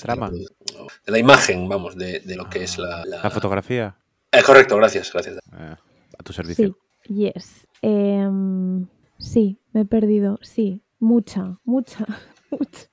[0.00, 0.30] trama.
[0.30, 3.30] de la imagen, vamos, de, lo que es la, la...
[3.30, 3.96] fotografía.
[4.30, 5.36] Eh, correcto, gracias, gracias.
[5.36, 5.76] Eh,
[6.18, 6.76] a tu servicio.
[7.02, 7.68] Sí, yes.
[7.82, 8.86] Em,
[9.18, 12.06] sí, me he perdido, sí, mucha, mucha,
[12.50, 12.88] mucha,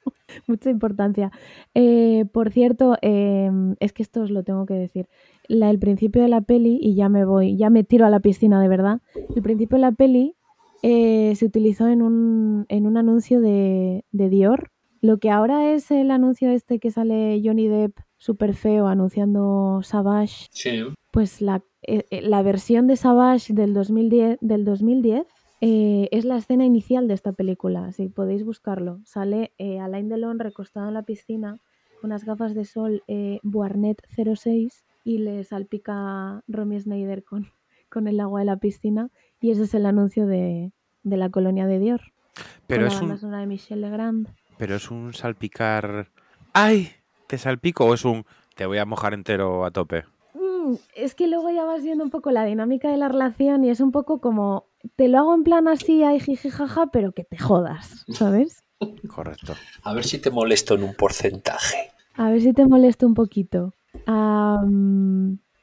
[0.48, 1.32] mucha importancia.
[1.74, 5.08] Eh, por cierto, em, es que esto os lo tengo que decir.
[5.48, 8.20] La, el principio de la peli, y ya me voy, ya me tiro a la
[8.20, 9.02] piscina de verdad.
[9.36, 10.36] El principio de la peli
[10.82, 14.72] eh, se utilizó en un, en un anuncio de, de, Dior.
[15.02, 20.48] Lo que ahora es el anuncio este que sale Johnny Depp súper feo anunciando Savage.
[20.52, 20.82] Sí.
[21.12, 25.26] Pues la, eh, eh, la, versión de Savage del 2010, del 2010
[25.62, 29.02] es la escena inicial de esta película, si podéis buscarlo.
[29.04, 31.60] Sale Alain Delon recostado en la piscina
[32.00, 33.04] con unas gafas de sol
[33.44, 37.48] Buarnet 06 y le salpica Romy Schneider con,
[37.90, 39.10] con el agua de la piscina
[39.42, 40.72] y ese es el anuncio de,
[41.04, 42.02] la colonia de Dior.
[42.68, 43.32] Pero es un...
[43.32, 44.28] de Michel Legrand.
[44.58, 46.10] Pero es un salpicar...
[46.54, 46.92] ¡Ay!
[47.28, 48.26] ¿Te salpico o es un
[48.56, 50.04] te voy a mojar entero a tope?
[50.34, 53.70] Mm, es que luego ya vas viendo un poco la dinámica de la relación y
[53.70, 57.38] es un poco como te lo hago en plan así, ay, jijijaja, pero que te
[57.38, 58.64] jodas, ¿sabes?
[59.08, 59.54] Correcto.
[59.84, 61.92] A ver si te molesto en un porcentaje.
[62.16, 63.74] A ver si te molesto un poquito.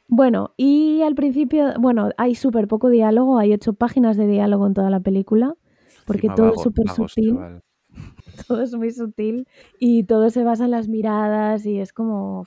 [0.09, 4.75] Bueno, y al principio, bueno, hay súper poco diálogo, hay ocho páginas de diálogo en
[4.75, 5.55] toda la película,
[6.07, 7.39] porque todo es súper sutil.
[8.47, 12.45] Todo es muy sutil y todo se basa en las miradas y es como...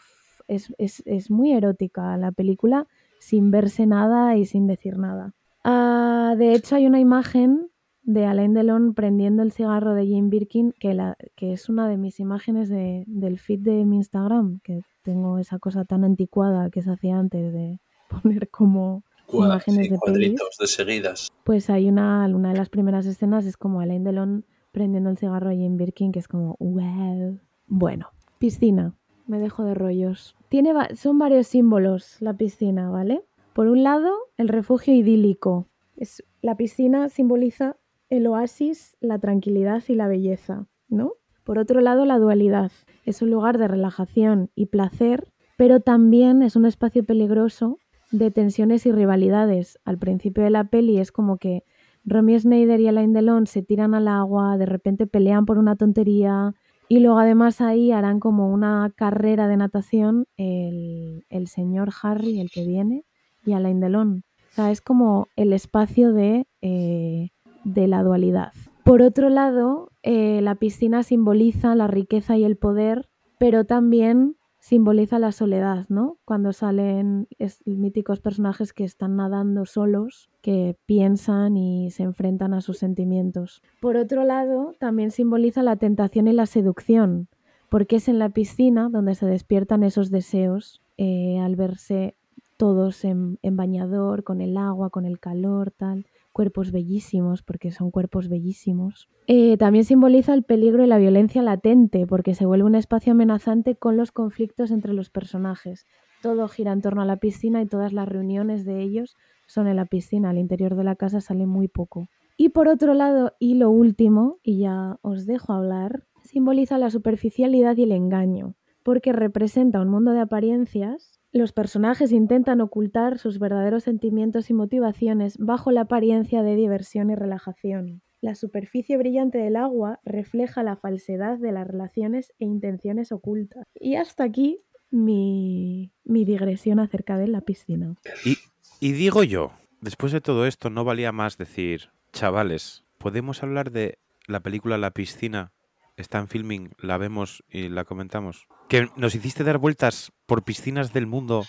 [0.48, 2.86] Es, es, es muy erótica la película
[3.20, 5.34] sin verse nada y sin decir nada.
[5.64, 7.69] Ah, de hecho, hay una imagen
[8.10, 11.98] de Alain Delon prendiendo el cigarro de Jane Birkin, que, la, que es una de
[11.98, 16.82] mis imágenes de, del feed de mi Instagram, que tengo esa cosa tan anticuada que
[16.82, 17.80] se hacía antes de
[18.24, 21.30] poner como imágenes de cuadritos de seguidas.
[21.44, 25.52] Pues hay una, una de las primeras escenas es como Alain Delon prendiendo el cigarro
[25.52, 27.40] ahí en Birkin, que es como, wow.
[27.68, 28.08] Bueno,
[28.40, 28.96] piscina.
[29.28, 30.36] Me dejo de rollos.
[30.50, 33.24] Tiene, son varios símbolos la piscina, ¿vale?
[33.54, 35.68] Por un lado, el refugio idílico.
[35.96, 37.76] Es, la piscina simboliza
[38.10, 41.14] el oasis, la tranquilidad y la belleza, ¿no?
[41.44, 42.72] Por otro lado, la dualidad.
[43.06, 47.78] Es un lugar de relajación y placer, pero también es un espacio peligroso
[48.12, 49.80] de tensiones y rivalidades.
[49.86, 51.64] Al principio de la peli es como que
[52.06, 56.56] Romy Schneider y Alain Delon se tiran al agua, de repente pelean por una tontería
[56.88, 62.66] y luego además ahí harán como una carrera de natación el, señor Harry, el que
[62.66, 63.06] viene,
[63.46, 64.24] y Alain Delon.
[64.52, 67.30] O sea, es como el espacio de, eh,
[67.64, 68.54] de la dualidad.
[68.84, 75.20] Por otro lado, eh, la piscina simboliza la riqueza y el poder, pero también simboliza
[75.20, 76.18] la soledad, ¿no?
[76.26, 77.28] Cuando salen
[77.66, 83.62] míticos personajes que están nadando solos, que piensan y se enfrentan a sus sentimientos.
[83.80, 87.28] Por otro lado, también simboliza la tentación y la seducción,
[87.70, 92.16] porque es en la piscina donde se despiertan esos deseos eh, al verse
[92.58, 98.30] todos en bañador, con el agua, con el calor, tal cuerpos bellísimos, porque son cuerpos
[98.30, 99.10] bellísimos.
[99.28, 103.76] Eh, también simboliza el peligro y la violencia latente, porque se vuelve un espacio amenazante
[103.76, 105.86] con los conflictos entre los personajes.
[106.22, 109.16] Todo gira en torno a la piscina y todas las reuniones de ellos
[109.48, 110.30] son en la piscina.
[110.30, 112.08] Al interior de la casa sale muy poco.
[112.38, 117.76] Y por otro lado, y lo último, y ya os dejo hablar, simboliza la superficialidad
[117.78, 123.84] y el engaño, porque representa un mundo de apariencias los personajes intentan ocultar sus verdaderos
[123.84, 128.02] sentimientos y motivaciones bajo la apariencia de diversión y relajación.
[128.22, 133.64] La superficie brillante del agua refleja la falsedad de las relaciones e intenciones ocultas.
[133.76, 134.62] Y hasta aquí
[134.92, 137.96] mi, digresión acerca de la piscina.
[138.26, 138.38] Y,
[138.80, 144.00] y digo yo, después de todo esto, ¿no valía más decir, chavales, ¿podemos hablar de
[144.28, 145.54] la película La piscina
[146.00, 148.48] está en filming, la vemos y la comentamos.
[148.68, 151.44] Que nos hiciste dar vueltas por piscinas del mundo,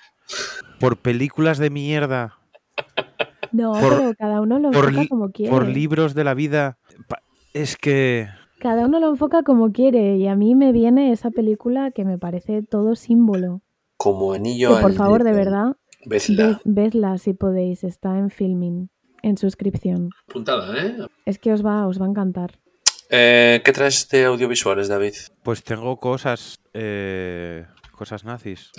[0.79, 2.37] por películas de mierda,
[3.53, 5.51] No, Por- pero cada uno lo por, enfoca li- como quiere.
[5.51, 6.79] por libros de la vida.
[7.53, 8.29] Es que
[8.61, 12.17] Cada uno lo enfoca como quiere y a mí me viene esa película que me
[12.19, 13.61] parece todo símbolo.
[13.97, 16.47] Como Que anillo por al favor, de verdad, Vedla.
[16.47, 18.89] ve- vedla si podéis, está en filming,
[19.23, 20.11] en suscripción.
[20.29, 20.97] Apuntada, ¿eh?
[21.27, 22.59] Es que os va, os va a encantar.
[23.11, 25.15] Eh, ¿Qué traes de audiovisuales, David?
[25.43, 28.71] Pues tengo cosas, eh, cosas nazis.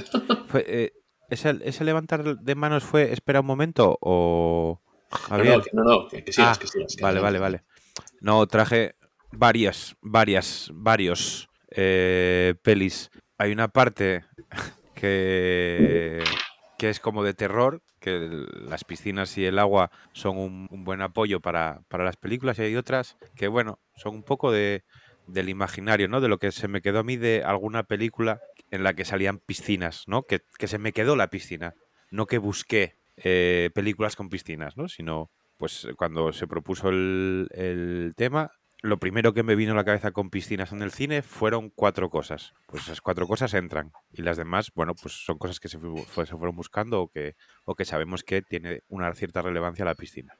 [0.47, 0.93] Fue, eh,
[1.29, 5.57] ¿ese, ese levantar de manos fue espera un momento o No, Javier?
[5.57, 7.23] no, que- no, no, que, que sigas, Ah, que sigas, que vale, sigas.
[7.23, 7.63] vale, vale.
[8.21, 8.95] No, traje
[9.31, 13.09] varias, varias, varios eh, pelis.
[13.37, 14.23] Hay una parte
[14.95, 16.23] que,
[16.81, 18.27] que es como de terror, que
[18.67, 22.63] las piscinas y el agua son un, un buen apoyo para, para las películas y
[22.63, 24.83] hay otras que, bueno, son un poco de,
[25.27, 26.21] del imaginario, ¿no?
[26.21, 28.41] De lo que se me quedó a mí de alguna película
[28.71, 30.23] en la que salían piscinas, ¿no?
[30.23, 31.75] Que, que se me quedó la piscina,
[32.09, 34.87] no que busqué eh, películas con piscinas, ¿no?
[34.87, 38.49] Sino, pues cuando se propuso el, el tema,
[38.81, 42.09] lo primero que me vino a la cabeza con piscinas en el cine fueron cuatro
[42.09, 42.53] cosas.
[42.67, 43.91] Pues esas cuatro cosas entran.
[44.11, 47.07] Y las demás, bueno, pues son cosas que se, fu- fue- se fueron buscando o
[47.09, 50.33] que, o que sabemos que tiene una cierta relevancia la piscina.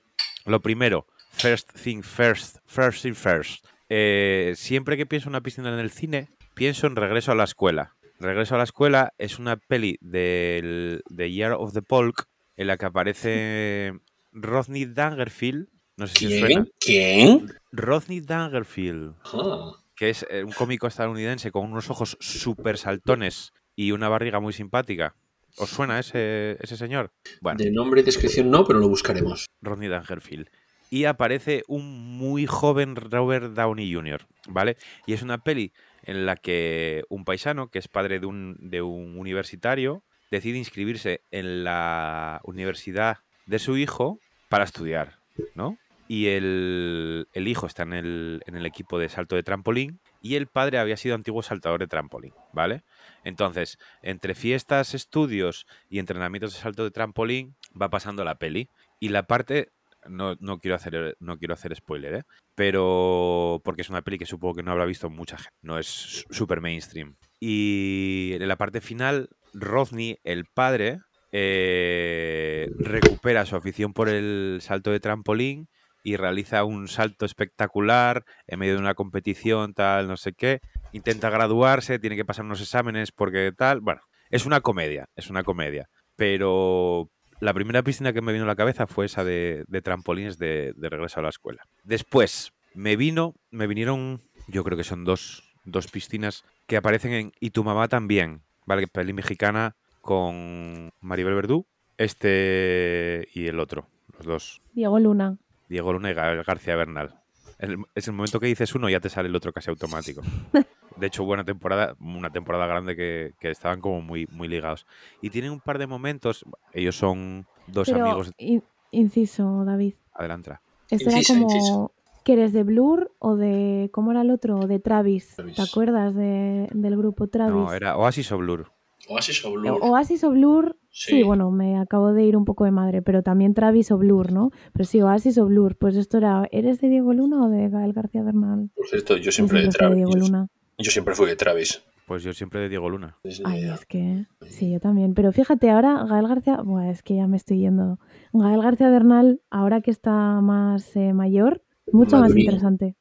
[0.45, 3.65] Lo primero, first thing first, first thing first.
[3.89, 7.43] Eh, siempre que pienso en una piscina en el cine, pienso en Regreso a la
[7.43, 7.95] escuela.
[8.19, 12.27] Regreso a la escuela es una peli del de Year of the Polk
[12.57, 13.93] en la que aparece
[14.31, 15.67] Rodney Dangerfield.
[15.97, 16.65] No sé si os suena.
[16.79, 17.39] ¿Quién?
[17.39, 17.53] ¿Quién?
[17.71, 23.91] Rodney Dangerfield, Ah, que es eh, un cómico estadounidense con unos ojos súper saltones y
[23.91, 25.15] una barriga muy simpática.
[25.57, 27.11] ¿Os suena ese, ese señor?
[27.41, 29.47] Bueno, de nombre y descripción no, pero lo buscaremos.
[29.61, 30.47] Rodney Dangerfield.
[30.89, 34.77] Y aparece un muy joven Robert Downey Jr., ¿vale?
[35.05, 35.71] Y es una peli
[36.03, 41.21] en la que un paisano, que es padre de un, de un universitario, decide inscribirse
[41.31, 45.19] en la universidad de su hijo para estudiar,
[45.55, 45.77] ¿no?
[46.07, 50.35] Y el, el hijo está en el, en el equipo de salto de trampolín y
[50.35, 52.83] el padre había sido antiguo saltador de trampolín, ¿vale?
[53.23, 58.67] Entonces, entre fiestas, estudios y entrenamientos de salto de trampolín, va pasando la peli.
[58.99, 59.69] Y la parte,
[60.05, 62.23] no, no quiero hacer, no quiero hacer spoiler, ¿eh?
[62.55, 66.25] Pero porque es una peli que supongo que no habrá visto mucha gente, no es
[66.29, 67.15] súper mainstream.
[67.39, 70.99] Y en la parte final, Rodney, el padre,
[71.31, 75.69] eh, recupera su afición por el salto de trampolín
[76.03, 80.59] y realiza un salto espectacular en medio de una competición, tal, no sé qué.
[80.91, 83.81] Intenta graduarse, tiene que pasar unos exámenes porque tal.
[83.81, 85.89] Bueno, es una comedia, es una comedia.
[86.15, 90.73] Pero la primera piscina que me vino a la cabeza fue esa de, trampolines de,
[90.75, 91.63] de regreso a la escuela.
[91.83, 97.31] Después me vino, me vinieron, yo creo que son dos, dos piscinas que aparecen en
[97.39, 98.87] Y tu mamá también, ¿vale?
[98.87, 101.65] Peli mexicana con Maribel Verdú,
[101.97, 103.87] este y el otro,
[104.17, 104.61] los dos.
[104.73, 105.37] Diego Luna.
[105.69, 107.15] Diego Luna y García Bernal.
[107.59, 110.21] El- es el momento que dices uno, ya te sale el otro casi automático.
[110.97, 114.85] De hecho, buena temporada, una temporada grande que, que estaban como muy, muy ligados.
[115.21, 118.31] Y tienen un par de momentos, ellos son dos Pero, amigos.
[118.37, 119.93] in- inciso, David.
[120.13, 120.61] Adelantra.
[120.89, 121.93] Esto era como inciso.
[122.25, 123.89] que eres de Blur o de.
[123.93, 124.67] ¿Cómo era el otro?
[124.67, 125.35] De Travis.
[125.37, 125.55] Travis.
[125.55, 127.53] ¿Te acuerdas de- del grupo Travis?
[127.55, 128.71] No, era Oasis o Blur.
[129.09, 129.77] Oasis o Blur.
[129.81, 130.77] Oasis o Blur.
[130.89, 131.11] Sí.
[131.17, 131.23] Sí.
[131.23, 134.51] bueno, me acabo de ir un poco de madre, pero también Travis o Blur, ¿no?
[134.73, 135.77] Pero sí, Oasis o Blur.
[135.77, 136.47] Pues esto era.
[136.51, 138.69] ¿Eres de Diego Luna o de Gael García Bernal?
[138.75, 139.95] Por cierto, yo Yo siempre de fui de Travis.
[139.95, 140.47] Diego Yo, Luna.
[140.77, 141.83] yo siempre fui de Travis.
[142.07, 143.17] Pues yo siempre de Diego Luna.
[143.45, 144.25] Ay, es que.
[144.41, 145.13] Sí, yo también.
[145.13, 146.57] Pero fíjate, ahora Gael García.
[146.61, 147.99] Buah, es que ya me estoy yendo.
[148.33, 152.95] Gael García Bernal, ahora que está más eh, mayor, mucho más interesante.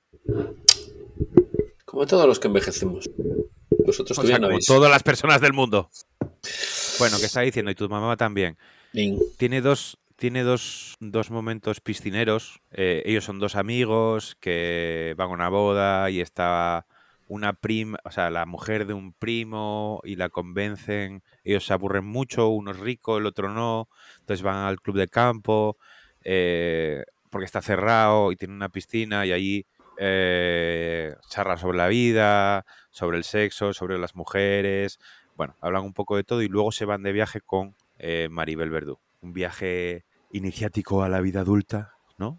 [1.90, 3.10] Como todos los que envejecemos.
[3.84, 5.90] Vosotros O todavía sea, no como todas las personas del mundo.
[7.00, 7.72] Bueno, ¿qué está diciendo?
[7.72, 8.56] Y tu mamá también.
[9.36, 12.60] Tiene dos, tiene dos, dos momentos piscineros.
[12.70, 16.86] Eh, ellos son dos amigos que van a una boda y está
[17.26, 21.24] una prima, o sea, la mujer de un primo y la convencen.
[21.42, 23.88] Ellos se aburren mucho, uno es rico, el otro no.
[24.20, 25.76] Entonces van al club de campo
[26.22, 29.66] eh, porque está cerrado y tiene una piscina y ahí
[30.02, 34.98] eh, sobre la vida, sobre el sexo, sobre las mujeres.
[35.36, 38.70] Bueno, hablan un poco de todo y luego se van de viaje con eh, Maribel
[38.70, 38.98] Verdú.
[39.20, 42.38] Un viaje iniciático a la vida adulta, ¿no?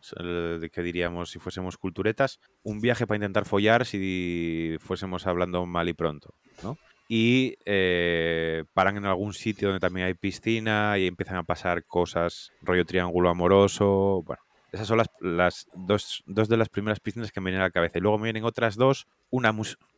[0.71, 2.39] Que diríamos si fuésemos culturetas.
[2.63, 6.77] Un viaje para intentar follar si fuésemos hablando mal y pronto, ¿no?
[7.07, 12.51] Y eh, paran en algún sitio donde también hay piscina y empiezan a pasar cosas,
[12.61, 14.23] rollo triángulo amoroso.
[14.25, 14.41] Bueno,
[14.71, 17.71] esas son las, las dos, dos, de las primeras piscinas que me vienen a la
[17.71, 17.97] cabeza.
[17.97, 19.53] Y luego me vienen otras dos, una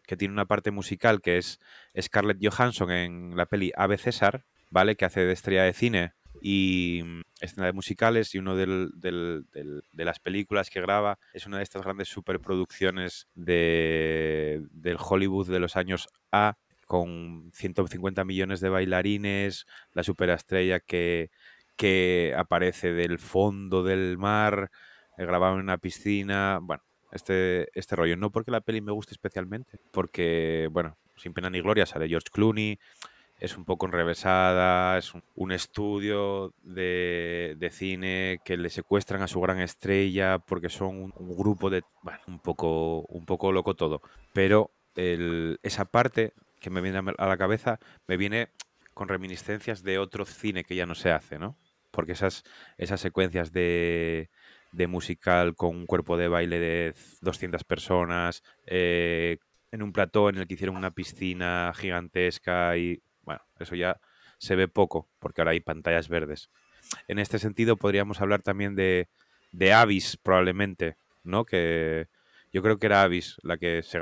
[0.06, 1.60] que tiene una parte musical que es
[2.00, 4.96] Scarlett Johansson en la peli Ave César, ¿vale?
[4.96, 9.46] Que hace de estrella de cine y mm, escena de musicales y uno del, del,
[9.54, 15.60] de las películas que graba es una de estas grandes superproducciones de, del Hollywood de
[15.60, 21.32] los años A con 150 millones de bailarines, la superestrella que,
[21.76, 24.72] que aparece del fondo del mar,
[25.18, 28.18] eh, grabado en una piscina, bueno, este, este rollo.
[28.18, 32.30] No porque la peli me guste especialmente, porque, bueno, sin pena ni gloria sale George
[32.32, 32.80] Clooney,
[33.40, 39.60] es un poco enrevesada, es un, estudio de, cine que le secuestran a su gran
[39.60, 41.84] estrella porque son un, grupo de...
[42.04, 44.02] Bueno, un poco, un poco loco todo.
[44.32, 48.50] Pero esa parte que me viene a la cabeza me viene
[48.94, 51.58] con reminiscencias de otro cine que ya no se hace, ¿no?
[51.94, 52.44] Porque esas,
[52.78, 54.30] esas secuencias de,
[54.74, 59.38] de musical con un cuerpo de baile de 200 personas, eh,
[59.72, 64.00] en un plató en el que hicieron una piscina gigantesca y bueno, eso ya
[64.38, 66.50] se ve poco, porque ahora hay pantallas verdes.
[67.08, 69.08] En este sentido, podríamos hablar también de,
[69.52, 71.46] de Avis, probablemente, ¿no?
[71.46, 72.08] Que
[72.52, 74.00] yo creo que era Avis la que se,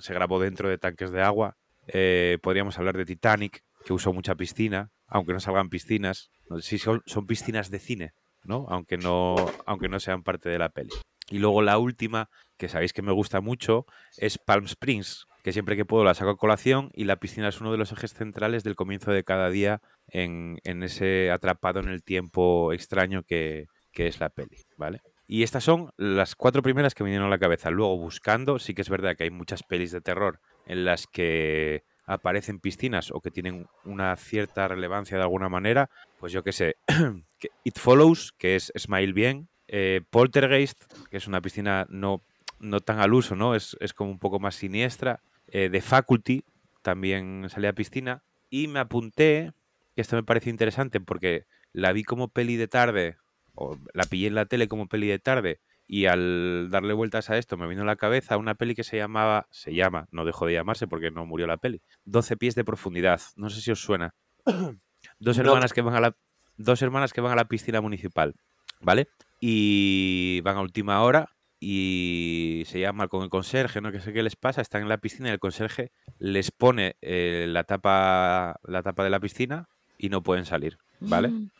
[0.00, 1.56] se grabó dentro de tanques de agua.
[1.86, 6.30] Eh, podríamos hablar de Titanic, que usó mucha piscina, aunque no salgan piscinas.
[6.48, 8.12] No sé si son, piscinas de cine,
[8.44, 8.66] ¿no?
[8.68, 10.90] Aunque no, aunque no sean parte de la peli.
[11.30, 15.76] Y luego la última, que sabéis que me gusta mucho, es Palm Springs, que siempre
[15.76, 18.64] que puedo la saco a colación y la piscina es uno de los ejes centrales
[18.64, 24.30] del comienzo de cada día en, ese atrapado en el tiempo extraño que, es la
[24.30, 25.00] peli, ¿vale?
[25.26, 27.70] Y estas son las cuatro primeras que me vinieron a la cabeza.
[27.70, 31.84] Luego, buscando, sí que es verdad que hay muchas pelis de terror en las que
[32.12, 35.90] aparecen piscinas o que tienen una cierta relevancia de alguna manera.
[36.18, 36.76] Pues yo qué sé,
[37.64, 42.22] It Follows, que es Smile Bien, eh, Poltergeist, que es una piscina no,
[42.60, 43.54] no tan al uso, ¿no?
[43.54, 45.20] Es, es como un poco más siniestra.
[45.48, 46.44] Eh, de Faculty,
[46.82, 49.52] también salía a piscina, y me apunté,
[49.94, 53.16] que esto me parece interesante porque la vi como peli de tarde,
[53.54, 55.60] o la pillé en la tele como peli de tarde,
[55.92, 58.96] y al darle vueltas a esto me vino a la cabeza una peli que se
[58.96, 62.64] llamaba, se llama, no dejó de llamarse porque no murió la peli, 12 pies de
[62.64, 64.14] profundidad, no sé si os suena.
[65.18, 66.16] dos hermanas que van a la
[66.56, 68.34] dos hermanas que van a la piscina municipal,
[68.80, 69.08] ¿vale?
[69.38, 71.28] Y van a última hora
[71.60, 74.96] y se llama con el conserje, no que sé qué les pasa, están en la
[74.96, 80.08] piscina y el conserje les pone eh, la tapa la tapa de la piscina y
[80.08, 81.28] no pueden salir, ¿vale?
[81.28, 81.50] Mm.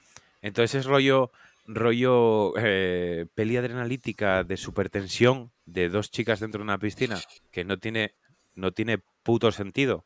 [0.40, 1.33] Entonces es rollo
[1.74, 7.18] rollo eh, peli adrenalítica de supertensión de dos chicas dentro de una piscina
[7.50, 8.14] que no tiene
[8.54, 10.04] no tiene puto sentido.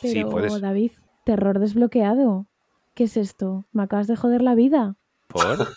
[0.00, 0.92] Pero David,
[1.24, 2.46] terror desbloqueado.
[2.94, 3.66] ¿Qué es esto?
[3.72, 4.96] ¿Me acabas de joder la vida?
[5.28, 5.68] ¿Por?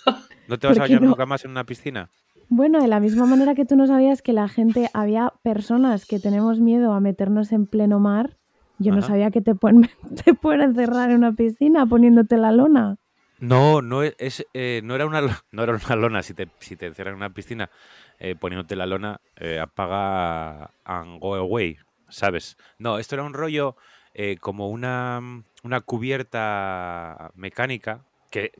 [0.47, 2.09] ¿No te vas a bañar nunca más en una piscina?
[2.49, 6.19] Bueno, de la misma manera que tú no sabías que la gente, había personas que
[6.19, 8.37] tenemos miedo a meternos en pleno mar,
[8.77, 9.89] yo no sabía que te pueden,
[10.25, 12.97] te pueden encerrar en una piscina poniéndote la lona.
[13.41, 16.23] No, no, es, eh, no, era, una, no era una lona.
[16.23, 17.69] Si te, si te encerran en una piscina
[18.19, 21.77] eh, poniéndote la lona, eh, apaga and go away,
[22.07, 22.55] ¿sabes?
[22.77, 23.75] No, esto era un rollo
[24.41, 25.21] como una,
[25.63, 28.51] una cubierta mecánica que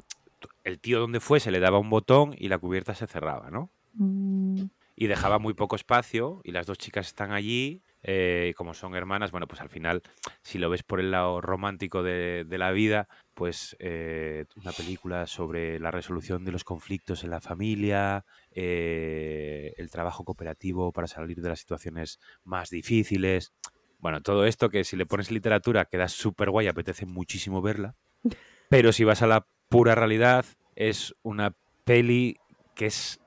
[0.63, 3.69] el tío donde fuese le daba un botón y la cubierta se cerraba, ¿no?
[3.95, 4.63] Mm.
[4.95, 8.95] Y dejaba muy poco espacio y las dos chicas están allí eh, y como son
[8.95, 10.01] hermanas, bueno, pues al final,
[10.41, 13.07] si lo ves por el lado romántico de, la vida,
[13.41, 19.89] pues eh, una película sobre la resolución de los conflictos en la familia, eh, el
[19.89, 23.51] trabajo cooperativo para salir de las situaciones más difíciles.
[23.97, 27.95] Bueno, todo esto que si le pones literatura queda súper guay, apetece muchísimo verla.
[28.69, 32.37] Pero si vas a la pura realidad, es una peli
[32.75, 33.19] que es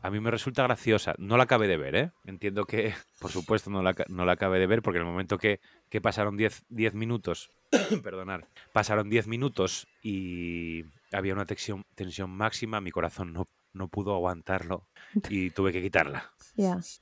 [0.00, 1.14] a mí me resulta graciosa.
[1.18, 2.12] No la acabé de ver, ¿eh?
[2.24, 5.36] Entiendo que, por supuesto, no la, no la acabé de ver porque en el momento
[5.36, 5.60] que,
[6.00, 7.50] pasaron 10 minutos,
[8.02, 14.14] perdonar, pasaron 10 minutos y había una tensión, tensión máxima, mi corazón no, no pudo
[14.14, 14.86] aguantarlo
[15.28, 16.32] y tuve que quitarla.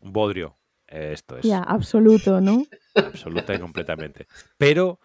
[0.01, 0.57] Un bodrio.
[0.87, 1.47] Esto es.
[1.47, 2.67] Ya, absoluto, ¿no?
[2.97, 4.27] Absoluta y completamente.
[4.59, 4.99] Pero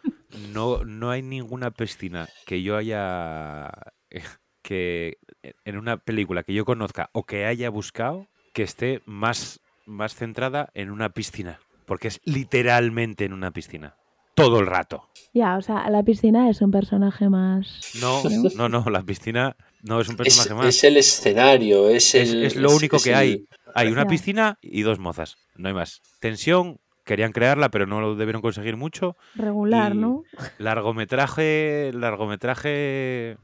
[0.51, 3.71] no, no hay ninguna piscina que yo haya
[4.63, 5.19] que
[5.63, 10.71] en una película que yo conozca o que haya buscado que esté más, más centrada
[10.73, 11.59] en una piscina.
[11.85, 13.95] Porque es literalmente en una piscina.
[14.35, 15.09] Todo el rato.
[15.33, 17.91] Ya, o sea, la piscina es un personaje más.
[17.99, 18.21] No,
[18.55, 20.67] no, no, la piscina no es un personaje más.
[20.67, 22.43] Es el escenario, es el.
[22.43, 23.45] Es, lo único que hay.
[23.73, 25.35] Hay una piscina y dos mozas.
[25.55, 26.01] No hay más.
[26.21, 29.17] Tensión, querían crearla, pero no lo debieron conseguir mucho.
[29.35, 30.23] Regular, ¿no?
[30.57, 33.37] Largometraje, largometraje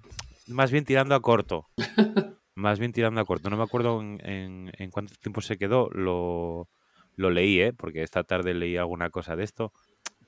[0.48, 1.68] más bien tirando a corto.
[2.56, 3.50] más bien tirando a corto.
[3.50, 5.90] No me acuerdo en, en- en cuánto tiempo se quedó.
[5.92, 6.70] Lo,
[7.16, 7.74] lo leí, ¿eh?
[7.74, 9.74] Porque esta tarde leí alguna cosa de esto.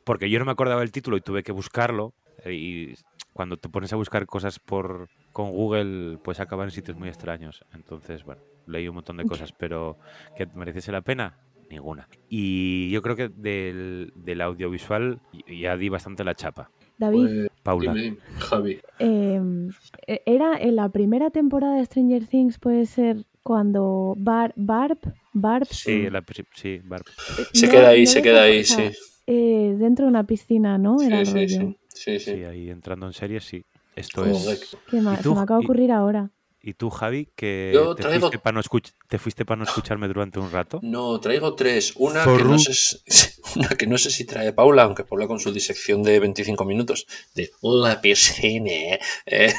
[0.04, 2.14] Porque yo no me acordaba del título y tuve que buscarlo.
[2.46, 2.94] eh, Y
[3.34, 7.64] cuando te pones a buscar cosas por con Google, pues acaban en sitios muy extraños.
[7.74, 9.98] Entonces, bueno, leí un montón de cosas, pero
[10.38, 11.38] que mereciese la pena,
[11.70, 12.08] ninguna.
[12.30, 16.70] Y yo creo que del, del audiovisual ya di bastante la chapa.
[16.98, 17.94] David, Pues, Paula.
[17.94, 18.80] dime, Javi.
[19.00, 19.70] em,
[20.06, 25.00] e- era en la primera temporada de Stranger Things, puede ser cuando Bar Barb,
[25.34, 27.04] Barb Sí, la pri- sí, Barb.
[27.40, 28.92] eh, Se no- queda ahí, no se queda ahí, sí.
[29.28, 31.02] Eh, dentro de una piscina, ¿no?
[31.02, 31.48] Era el Sí, sí, rollo.
[31.48, 31.78] sí.
[31.88, 32.44] Sí, Sí, sí.
[32.44, 33.64] ahí entrando en series, sí.
[33.96, 34.76] Esto es.
[34.88, 35.36] Que ma- ¿Y se tú?
[35.36, 36.32] me acaba de ¿Y- ocurrir ahora.
[36.66, 39.64] ¿Y tú, Javi, que Yo te, traigo- fuiste para no escuch- te fuiste para no
[39.66, 40.80] escucharme durante un rato?
[40.82, 41.94] No, traigo tres.
[41.98, 42.98] Una que, no sé, si-
[43.60, 47.06] una que no sé si trae Paula, aunque Paula con su disección de 25 minutos
[47.36, 48.98] de la piscina.
[49.26, 49.54] eh,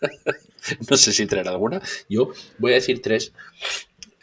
[0.90, 1.80] no sé si traerá alguna.
[2.08, 3.32] Yo voy a decir tres,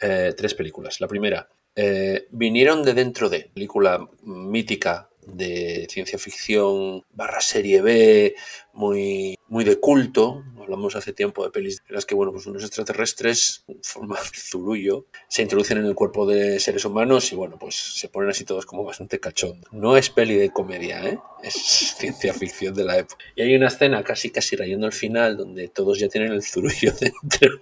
[0.00, 1.00] eh, tres películas.
[1.00, 8.34] La primera, eh, vinieron de dentro de, película mítica de ciencia ficción barra serie B,
[8.72, 10.44] muy, muy de culto.
[10.60, 15.06] Hablamos hace tiempo de pelis en las que, bueno, pues unos extraterrestres, en forma zurullo,
[15.28, 18.64] se introducen en el cuerpo de seres humanos y, bueno, pues se ponen así todos
[18.64, 19.68] como bastante cachondo.
[19.72, 21.18] No es peli de comedia, ¿eh?
[21.42, 21.54] Es
[21.98, 23.24] ciencia ficción de la época.
[23.36, 26.92] Y hay una escena casi, casi rayando al final donde todos ya tienen el zurullo
[27.00, 27.60] dentro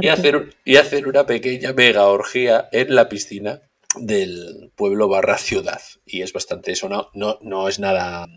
[0.00, 3.60] y hacer, y hacer una pequeña mega orgía en la piscina
[3.98, 8.28] del pueblo barra ciudad y es bastante eso no, no, no es nada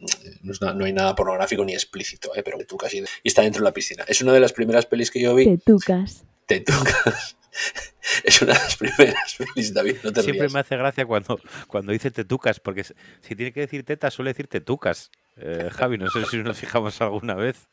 [0.41, 2.41] no, es na- no hay nada pornográfico ni explícito ¿eh?
[2.43, 5.11] pero tú casi y está dentro de la piscina es una de las primeras pelis
[5.11, 6.25] que yo vi Te tucas.
[6.47, 6.63] te
[8.23, 11.39] es una de las primeras pelis David no te Siempre rías me hace gracia cuando,
[11.67, 15.11] cuando dice tetucas, porque si tiene que decir tetas, suele decir tetucas.
[15.38, 17.67] Eh, Javi, no sé si nos fijamos alguna vez.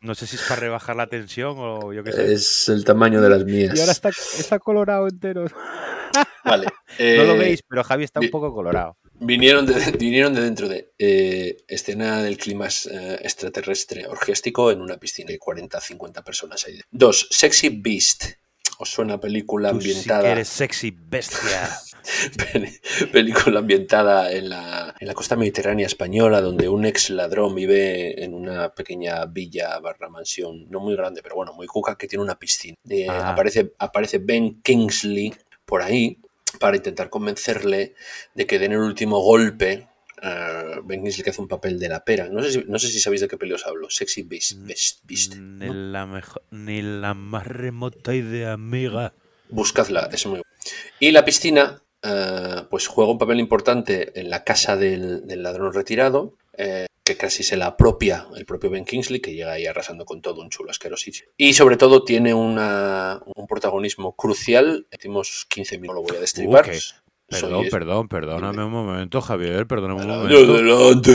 [0.00, 2.32] No sé si es para rebajar la tensión o yo qué sé.
[2.32, 5.46] es el tamaño de las mías Y ahora está, está colorado entero.
[6.44, 6.66] vale
[6.98, 8.96] No lo eh, veis, pero Javi está un poco colorado.
[9.18, 14.98] Vinieron de, vinieron de dentro de eh, escena del clima eh, extraterrestre orgiástico en una
[14.98, 16.80] piscina de 40-50 personas ahí.
[16.90, 18.24] Dos, Sexy Beast.
[18.78, 20.28] ¿Os suena película Tú sí que ambientada?
[20.32, 21.70] eres sexy bestia.
[23.12, 28.34] Película ambientada en la, en la costa mediterránea española, donde un ex ladrón vive en
[28.34, 32.38] una pequeña villa barra mansión, no muy grande, pero bueno, muy cuca, que tiene una
[32.38, 32.76] piscina.
[32.88, 33.30] Eh, Ah.
[33.32, 35.34] aparece, aparece Ben Kingsley
[35.64, 36.18] por ahí
[36.60, 37.94] para intentar convencerle
[38.34, 39.88] de que den el último golpe.
[40.22, 42.28] a ben Kingsley que hace un papel de la pera.
[42.30, 43.90] No sé si, no sé si sabéis de qué peli os hablo.
[43.90, 44.56] Sexy Beast.
[44.60, 45.74] Beast, Beast, Ni ¿no?
[45.74, 49.12] la, mejo- ni la más remota idea, amiga.
[49.50, 50.40] Buscadla, es muy
[51.00, 55.72] Y la piscina, eh, pues juega un papel importante en la casa del, del ladrón
[55.72, 60.04] retirado, eh, que casi se la apropia el propio Ben Kingsley, que llega ahí arrasando
[60.04, 61.30] con todo un chulo asquerosísimo.
[61.36, 64.86] Y sobre todo tiene una- un protagonismo crucial.
[64.90, 66.20] Decimos 15 minutos, lo voy a
[67.28, 70.54] Soy- Perdón, perdón, perdóname un momento, Javier, perdóname un momento.
[70.54, 71.12] adelante.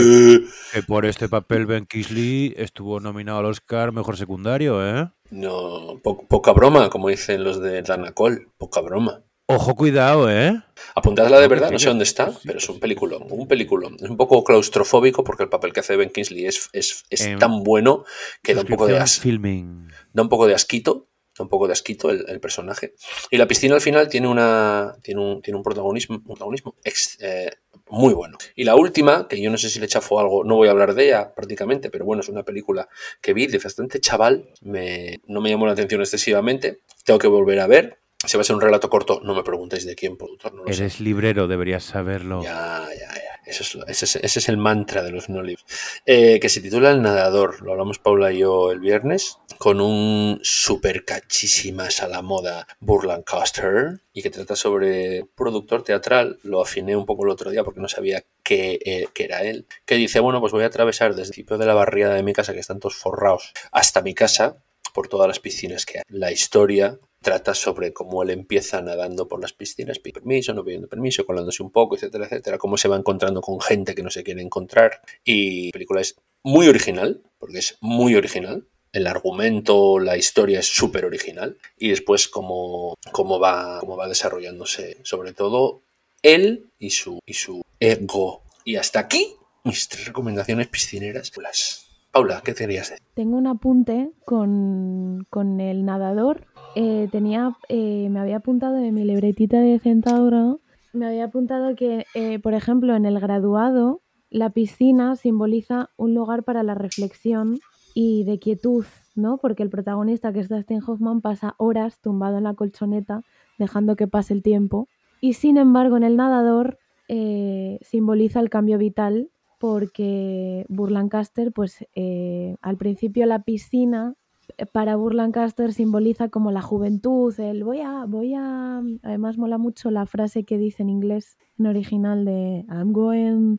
[0.72, 5.08] Que por este papel Ben Kingsley estuvo nominado al Oscar Mejor Secundario, ¿eh?
[5.30, 9.22] No, po- poca broma, como dicen los de Dana Cole, poca broma.
[9.54, 10.60] Ojo, cuidado, ¿eh?
[10.94, 13.96] Apuntadla de verdad, no sé dónde está, pero es un peliculón, un peliculón.
[14.00, 17.38] Es un poco claustrofóbico porque el papel que hace Ben Kingsley es, es, es Em,
[17.38, 18.04] tan bueno
[18.42, 19.88] que da un poco de Suscripción as- Filming.
[20.12, 22.94] da un poco de asquito, da un poco de asquito el, el personaje.
[23.30, 27.18] Y la piscina al final tiene una tiene un, tiene un protagonismo, un protagonismo ex-
[27.20, 27.50] eh,
[27.88, 28.36] muy bueno.
[28.54, 30.94] Y la última, que yo no sé si le chafó algo, no voy a hablar
[30.94, 32.88] de ella prácticamente, pero bueno, es una película
[33.20, 37.60] que vi de bastante chaval, me, no me llamó la atención excesivamente, tengo que volver
[37.60, 37.98] a ver.
[38.26, 40.72] Si va a ser un relato corto, no me preguntéis de quién, productor, no lo
[40.72, 40.82] sé.
[40.82, 42.42] Eres librero, deberías saberlo.
[42.42, 43.40] Ya, ya, ya.
[43.44, 45.66] Eso es lo- ese, es, ese es el mantra de los no libros.
[46.06, 47.60] Eh, que se titula El Nadador.
[47.62, 49.38] Lo hablamos Paula y yo el viernes.
[49.58, 54.00] Con un super cachísimas a la moda Burlancaster.
[54.12, 56.38] Y que trata sobre productor teatral.
[56.44, 59.66] Lo afiné un poco el otro día porque no sabía que, eh, que era él.
[59.86, 62.32] Que dice: Bueno, pues voy a atravesar desde el principio de la barriada de mi
[62.32, 64.62] casa, que están todos forrados, hasta mi casa.
[64.94, 66.04] Por todas las piscinas que hay.
[66.08, 70.88] La historia trata sobre cómo él empieza nadando por las piscinas, pidiendo permiso, no pidiendo
[70.88, 74.22] permiso, colándose un poco, etcétera, etcétera, cómo se va encontrando con gente que no se
[74.22, 75.00] quiere encontrar.
[75.24, 78.66] Y la película es muy original, porque es muy original.
[78.92, 81.56] El argumento, la historia es súper original.
[81.78, 85.80] Y después cómo, cómo, va, cómo va desarrollándose, sobre todo,
[86.22, 88.42] él y su, y su ego.
[88.64, 91.32] Y hasta aquí mis tres recomendaciones piscineras.
[91.38, 93.04] Las- Paula, ¿qué querías decir?
[93.14, 96.46] Tengo un apunte con, con el nadador.
[96.74, 100.60] Eh, tenía, eh, me había apuntado en mi libretita de centauro,
[100.92, 106.44] me había apuntado que, eh, por ejemplo, en el graduado, la piscina simboliza un lugar
[106.44, 107.60] para la reflexión
[107.94, 108.84] y de quietud
[109.14, 109.38] ¿no?
[109.38, 113.22] Porque el protagonista, que es Dustin Hoffman, pasa horas tumbado en la colchoneta,
[113.58, 114.88] dejando que pase el tiempo.
[115.20, 119.30] Y sin embargo, en el nadador eh, simboliza el cambio vital
[119.62, 124.16] porque Burlancaster, pues eh, al principio la piscina
[124.58, 129.92] eh, para Burlancaster simboliza como la juventud, el voy a, voy a, además mola mucho
[129.92, 133.58] la frase que dice en inglés en original de I'm going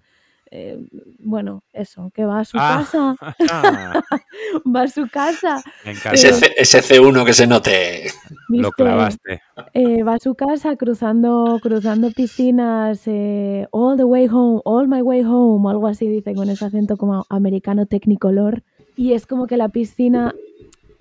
[0.55, 0.77] eh,
[1.19, 2.77] bueno, eso, que va a su Ah.
[2.79, 3.15] casa,
[4.75, 6.11] va a su casa, Me encanta.
[6.13, 8.07] Ese, C- ese C1 que se note.
[8.49, 9.41] Lo clavaste.
[9.73, 15.01] Eh, va a su casa cruzando, cruzando piscinas, eh, all the way home, all my
[15.01, 18.61] way home, o algo así dice con ese acento como americano tecnicolor.
[18.95, 20.35] Y es como que la piscina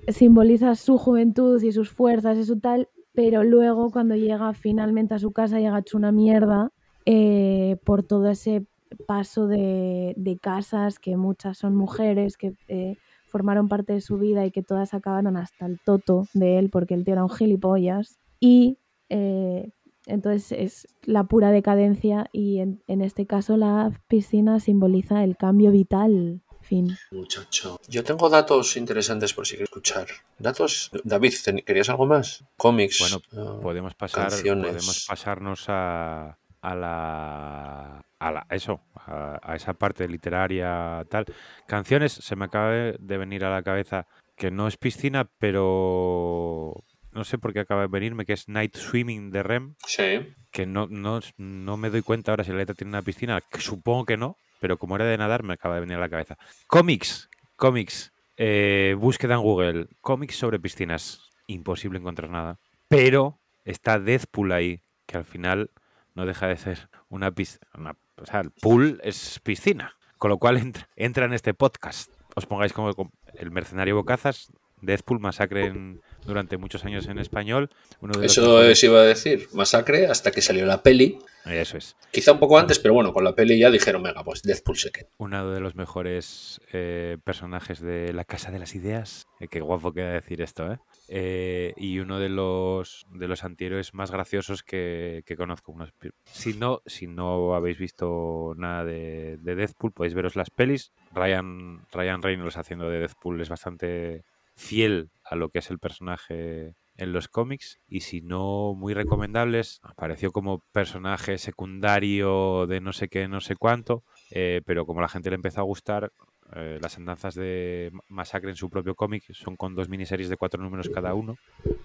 [0.09, 5.19] simboliza su juventud y sus fuerzas y su tal, pero luego cuando llega finalmente a
[5.19, 6.71] su casa llega hecho una mierda
[7.05, 8.65] eh, por todo ese
[9.07, 14.45] paso de, de casas, que muchas son mujeres, que eh, formaron parte de su vida
[14.47, 18.19] y que todas acabaron hasta el toto de él porque el tío era un gilipollas.
[18.41, 18.79] Y
[19.09, 19.71] eh,
[20.07, 25.71] entonces es la pura decadencia y en, en este caso la piscina simboliza el cambio
[25.71, 26.41] vital.
[26.65, 26.97] Fin.
[27.11, 27.81] Muchacho.
[27.89, 30.07] Yo tengo datos interesantes por si quieres escuchar.
[30.39, 30.93] Datos.
[31.03, 32.45] David, ¿ten- ¿querías algo más?
[32.57, 33.01] Cómics.
[33.01, 34.67] Bueno, ah, Podemos pasar, canciones.
[34.67, 41.27] podemos pasarnos a, a la a la eso, a, a esa parte literaria tal.
[41.67, 44.07] Canciones, se me acaba de venir a la cabeza
[44.37, 48.77] que no es piscina, pero no sé por qué acaba de venirme, que es Night
[48.77, 50.35] Swimming de Rem, Sí.
[50.51, 53.61] que no, no, no me doy cuenta ahora si la letra tiene una piscina, que
[53.61, 56.37] supongo que no, pero como era de nadar me acaba de venir a la cabeza.
[56.69, 62.59] Cómics, cómics, eh, búsqueda en Google, cómics sobre piscinas, imposible encontrar nada,
[62.89, 65.71] pero está Deathpool ahí, que al final
[66.15, 70.57] no deja de ser una piscina, o sea, el pool es piscina, con lo cual
[70.59, 72.13] entra, entra en este podcast.
[72.35, 72.91] Os pongáis como
[73.35, 74.53] el mercenario Bocazas,
[74.83, 77.71] Deathpool, masacre en- durante muchos años en español.
[78.01, 79.49] Uno de los Eso mejores- es, iba a decir.
[79.55, 81.19] Masacre hasta que salió la peli.
[81.45, 81.97] Eso es.
[82.13, 84.93] Quizá un poco antes, pero bueno, con la peli ya dijeron, venga, pues Deathpool se
[84.93, 85.09] queda.
[85.19, 89.27] Uno de los mejores eh, personajes de La Casa de las Ideas.
[89.41, 90.79] Eh, qué guapo queda decir esto, ¿eh?
[91.09, 95.73] Eh, y uno de los, de los antihéroes más graciosos que, que conozco.
[95.73, 95.93] Unos
[96.31, 100.93] Si no, si no habéis visto nada de, de Deathpool, podéis veros las pelis.
[101.13, 104.23] Ryan, Ryan Reynolds haciendo de Deathpool es bastante
[104.63, 109.81] fiel a lo que es el personaje en los cómics y si no muy recomendables
[109.83, 115.09] apareció como personaje secundario de no sé qué no sé cuánto eh, pero como la
[115.09, 116.13] gente le empezó a gustar
[116.55, 120.37] eh, las andanzas de Ma- Masacre en su propio cómic son con dos miniseries de
[120.37, 121.39] cuatro números cada uno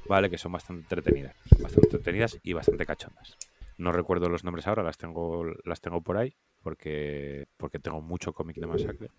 [0.09, 3.38] vale que son bastante entretenidas bastante entretenidas y bastante cachondas.
[3.78, 8.34] No recuerdo los nombres ahora las tengo las tengo por ahí porque porque tengo mucho
[8.34, 9.09] cómic de Masacre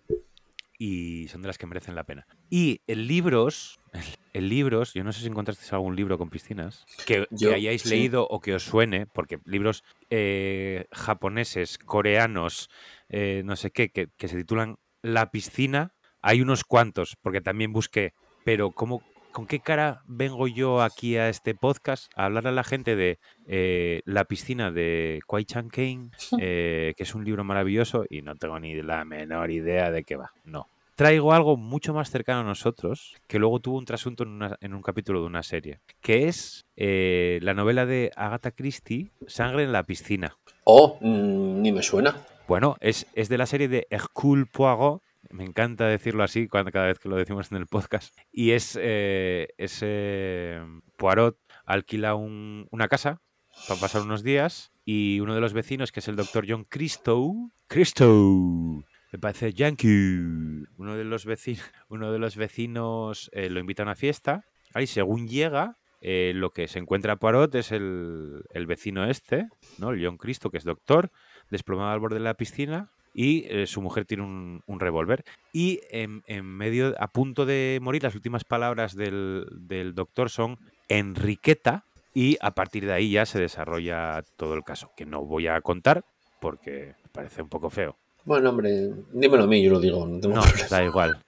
[0.81, 2.25] y son de las que merecen la pena.
[2.49, 3.79] Y en libros,
[4.33, 7.89] en libros, yo no sé si encontrasteis algún libro con piscinas que, hayáis sí.
[7.89, 12.69] leído o que os suene, porque libros eh, japoneses, coreanos,
[13.09, 17.73] eh, no sé qué, que, que se titulan La piscina, hay unos cuantos, porque también
[17.73, 18.13] busqué,
[18.45, 22.63] pero ¿cómo, ¿con qué cara vengo yo aquí a este podcast a hablar a la
[22.63, 26.09] gente de eh, La piscina de Kwai Chan Kane,
[26.39, 30.15] eh, que es un libro maravilloso y no tengo ni la menor idea de qué
[30.15, 30.31] va.
[30.43, 30.67] No.
[30.95, 34.73] Traigo algo mucho más cercano a nosotros, que luego tuvo un trasunto en, una- en
[34.73, 39.71] un capítulo de una serie, que es eh, la novela de Agatha Christie, Sangre en
[39.71, 40.35] la piscina.
[40.65, 42.17] Oh, mm, ni me suena.
[42.49, 45.01] Bueno, es, es de la serie de Hercule Poirot.
[45.31, 48.17] Me encanta decirlo así cada vez que lo decimos en el podcast.
[48.31, 50.61] Y es, eh, es, eh,
[50.97, 53.21] Poirot alquila un- una casa
[53.67, 57.51] para pasar unos días y uno de los vecinos, que es el doctor John Christou,
[57.67, 63.83] Christou, me parece yankee, uno de los vecinos, uno de los vecinos eh, lo invita
[63.83, 64.45] a una fiesta.
[64.73, 69.91] Ahí, según llega, eh, lo que se encuentra Poirot es el, el vecino este, ¿no?
[69.91, 71.11] El John Christou, que es doctor,
[71.51, 75.23] desplomado al borde de la piscina y eh, su mujer tiene un, un revólver.
[75.53, 80.57] Y en, en medio, a punto de morir, las últimas palabras del, del doctor son
[80.87, 85.47] Enriqueta y a partir de ahí ya se desarrolla todo el caso, que no voy
[85.47, 86.03] a contar
[86.39, 87.97] porque parece un poco feo.
[88.25, 90.05] Bueno, hombre, dímelo a mí, yo lo digo.
[90.05, 90.67] No tengo No, problema.
[90.69, 91.23] da igual.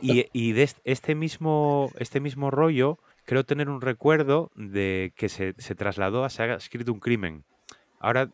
[0.00, 5.28] Y, y de est- este mismo, este mismo rollo, creo tener un recuerdo de que
[5.28, 7.44] se, se trasladó a se ha escrito un crimen.
[8.00, 8.28] Ahora,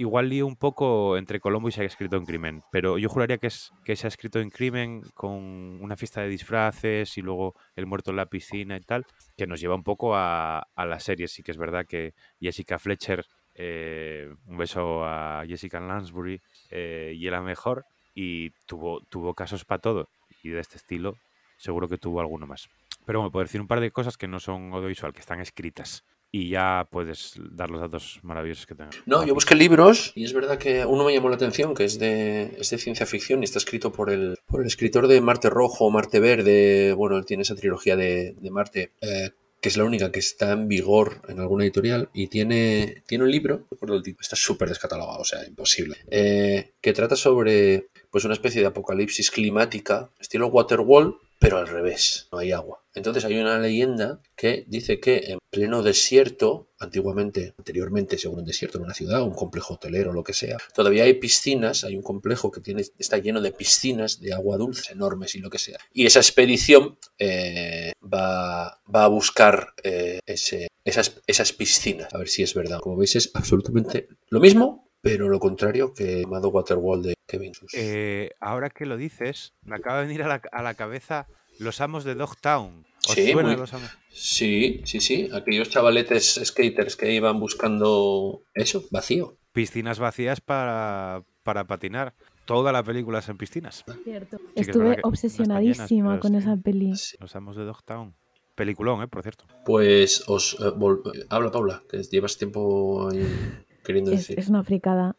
[0.00, 3.36] igual lío un poco entre Colombo y se ha escrito un crimen, pero yo juraría
[3.36, 7.54] que, es, que se ha escrito un crimen con una fiesta de disfraces y luego
[7.76, 9.04] el muerto en la piscina y tal,
[9.36, 11.28] que nos lleva un poco a, a la serie.
[11.28, 16.40] Sí que es verdad que Jessica Fletcher, eh, un beso a Jessica Lansbury,
[16.70, 17.84] eh, y era mejor
[18.14, 20.08] y tuvo, tuvo casos para todo.
[20.42, 21.16] Y de este estilo
[21.58, 22.70] seguro que tuvo alguno más.
[23.04, 26.04] Pero bueno, puedo decir un par de cosas que no son audiovisual, que están escritas.
[26.32, 28.96] Y ya puedes dar los datos maravillosos que tengas.
[29.04, 31.98] No, yo busqué libros y es verdad que uno me llamó la atención, que es
[31.98, 35.50] de, es de ciencia ficción y está escrito por el, por el escritor de Marte
[35.50, 39.84] Rojo, Marte Verde, bueno, él tiene esa trilogía de, de Marte, eh, que es la
[39.84, 44.02] única que está en vigor en alguna editorial y tiene, tiene un libro, recuerdo el
[44.02, 48.68] título, está súper descatalogado, o sea, imposible, eh, que trata sobre pues una especie de
[48.68, 52.84] apocalipsis climática, estilo Waterwall, pero al revés, no hay agua.
[52.94, 58.76] Entonces hay una leyenda que dice que en pleno desierto, antiguamente, anteriormente, según un desierto
[58.76, 62.50] en una ciudad, un complejo hotelero, lo que sea, todavía hay piscinas, hay un complejo
[62.50, 65.78] que tiene, está lleno de piscinas de agua dulce enormes y lo que sea.
[65.94, 72.42] Y esa expedición eh, va, va, a buscar eh, esas, esas piscinas, a ver si
[72.42, 72.80] es verdad.
[72.80, 77.72] Como veis es absolutamente lo mismo, pero lo contrario que llamado Waterwall de Kevin Sus.
[77.74, 81.26] Eh, ahora que lo dices, me acaba de venir a la, a la cabeza
[81.58, 82.86] los amos de Dogtown.
[83.08, 83.90] ¿Os Sí, muy- los amos?
[84.10, 89.36] sí, sí, sí, aquellos chavaletes skaters que iban buscando eso, vacío.
[89.52, 92.14] Piscinas vacías para, para patinar.
[92.44, 93.84] Toda la película es en piscinas.
[94.04, 94.36] Cierto.
[94.38, 96.38] verdad que Estuve obsesionadísima con sí.
[96.38, 96.96] esa peli.
[96.96, 97.16] Sí.
[97.20, 98.14] Los amos de Dogtown.
[98.54, 99.08] Peliculón, ¿eh?
[99.08, 99.46] Por cierto.
[99.64, 103.20] Pues os eh, vol- eh, habla Paula, que llevas tiempo ahí
[103.84, 104.38] queriendo Es, decir.
[104.38, 105.16] es una fricada.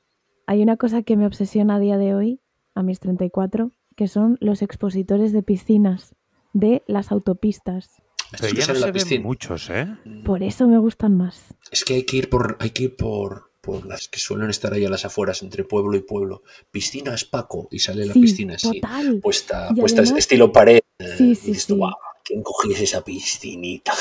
[0.48, 2.40] Hay una cosa que me obsesiona a día de hoy,
[2.76, 6.16] a mis 34, que son los expositores de piscinas
[6.54, 7.90] de las autopistas.
[8.34, 9.24] Estos Pero que ya no se la ven piscina.
[9.24, 9.88] muchos, ¿eh?
[10.26, 11.54] Por eso me gustan más.
[11.72, 14.74] Es que hay que ir por, hay que ir por, por las que suelen estar
[14.74, 16.44] ahí a las afueras, entre pueblo y pueblo.
[16.72, 19.20] Piscinas Paco, y sale la sí, piscina así, total.
[19.22, 20.80] puesta, Y puesta además- estilo pared.
[21.18, 21.80] Sí, y sí, dices tú, sí.
[21.80, 21.94] "Guau,
[22.24, 23.92] ¿quién cogiese esa piscinita?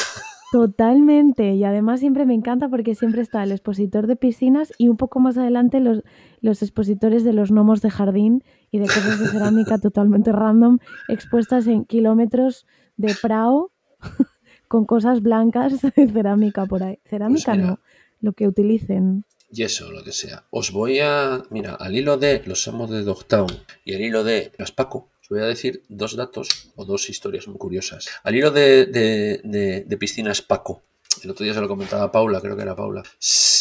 [0.52, 1.54] Totalmente.
[1.54, 5.20] Y además siempre me encanta porque siempre está el expositor de piscinas y un poco
[5.20, 6.02] más adelante los,
[6.40, 10.78] los expositores de los gnomos de jardín y de cosas de cerámica totalmente random
[11.08, 13.70] expuestas en kilómetros de prao
[14.68, 16.98] con cosas blancas de cerámica por ahí.
[17.04, 17.70] Cerámica Pues mira.
[17.70, 17.80] no,
[18.20, 19.24] lo que utilicen.
[19.52, 20.44] Y eso, lo que sea.
[20.50, 21.42] Os voy a.
[21.50, 23.50] Mira, al hilo de los amos de Dogtown
[23.84, 27.56] y al hilo de las Paco, voy a decir dos datos o dos historias muy
[27.58, 28.06] curiosas.
[28.22, 30.82] Al hilo de, de- de- de piscinas Paco.
[31.24, 33.02] El otro día se lo comentaba Paula, creo que era Paula.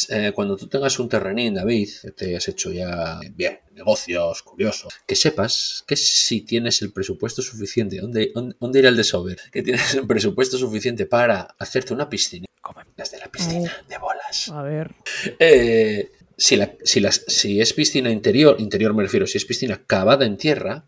[0.09, 4.93] Eh, cuando tú tengas un terrenín, David, que te has hecho ya bien, negocios, curiosos,
[5.05, 9.39] que sepas que si tienes el presupuesto suficiente, ¿dónde, dónde, dónde irá el desover?
[9.51, 12.45] Que tienes el presupuesto suficiente para hacerte una piscina.
[12.61, 12.83] Come.
[12.95, 14.49] Las de la piscina, de bolas.
[14.49, 14.93] A ver.
[15.39, 19.81] Eh, si, la- si las- si es piscina interior, interior me refiero, si es piscina
[19.85, 20.85] cavada en tierra,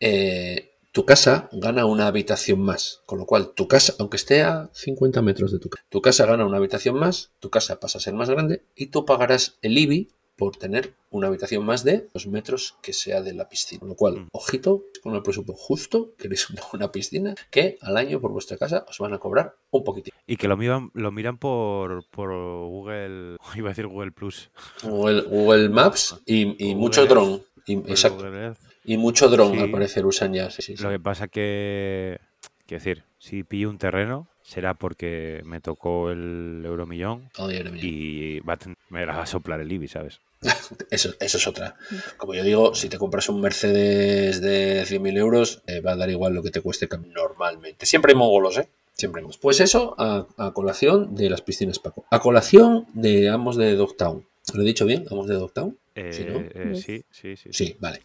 [0.00, 3.02] eh, tu casa gana una habitación más.
[3.06, 6.26] Con lo cual, tu casa, aunque esté a 50 metros de tu casa, tu casa
[6.26, 9.78] gana una habitación más, tu casa pasa a ser más grande y tú pagarás el
[9.78, 13.80] IBI por tener una habitación más de los metros que sea de la piscina.
[13.80, 14.28] Con lo cual, Mm.
[14.32, 18.98] ojito con el presupuesto justo, queréis una, piscina, que al año por vuestra casa os
[18.98, 20.14] van a cobrar un poquitín.
[20.26, 23.36] Y que lo miran, lo miran por, por Google.
[23.54, 24.50] Iba a decir Google Plus.
[24.82, 27.42] Google, Google Maps y, y Google mucho dron.
[27.66, 28.16] Y, por exacto.
[28.24, 28.58] Google Earth.
[28.84, 29.58] Y mucho dron, Sí.
[29.60, 30.50] al parecer, usan ya.
[30.50, 30.82] Sí, sí, sí.
[30.82, 32.18] Lo que pasa que.
[32.66, 37.74] Quiero decir, si pillo un terreno, será porque me tocó el euromillón mío.
[37.82, 40.20] y va a ten- me va a soplar el IBI, ¿sabes?
[40.90, 41.74] Eso, eso es otra.
[42.16, 46.08] Como yo digo, si te compras un Mercedes de 100.000 euros, eh, va a dar
[46.10, 47.84] igual lo que te cueste normalmente.
[47.86, 48.68] Siempre hay mongolos, ¿eh?
[48.94, 49.38] Siempre hay mongolos.
[49.38, 52.04] Pues eso, a, a colación de las piscinas Paco.
[52.10, 54.24] A colación de Amos de Dogtown.
[54.54, 55.04] ¿Lo he dicho bien?
[55.10, 55.76] ¿Amos de Dogtown?
[55.94, 56.38] Eh, Sí, ¿no?
[56.40, 57.48] eh, sí, sí, sí.
[57.52, 58.00] Sí, vale.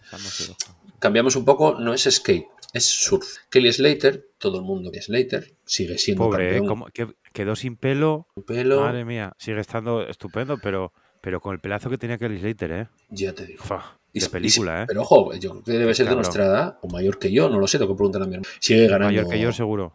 [0.99, 3.25] Cambiamos un poco, no es skate, es surf.
[3.49, 6.53] Kelly Slater, todo el mundo que es Slater, sigue siendo Pobre, ¿eh?
[6.55, 6.67] campeón.
[6.67, 8.27] Como- que- quedó sin pelo.
[8.79, 12.87] Madre mía, sigue estando estupendo, pero, pero con el pelazo que tenía Kelly Slater, ¿eh?
[13.09, 13.63] ya te digo.
[13.63, 14.85] Fa, Y- de y- película, ¿eh?
[14.87, 17.59] Pero ojo, yo creo que debe ser de nuestra edad o mayor que yo, no
[17.59, 18.49] lo sé, tengo que preguntar a mi hermano.
[18.59, 19.05] Sigue ganando.
[19.07, 19.93] Mayor que yo, seguro.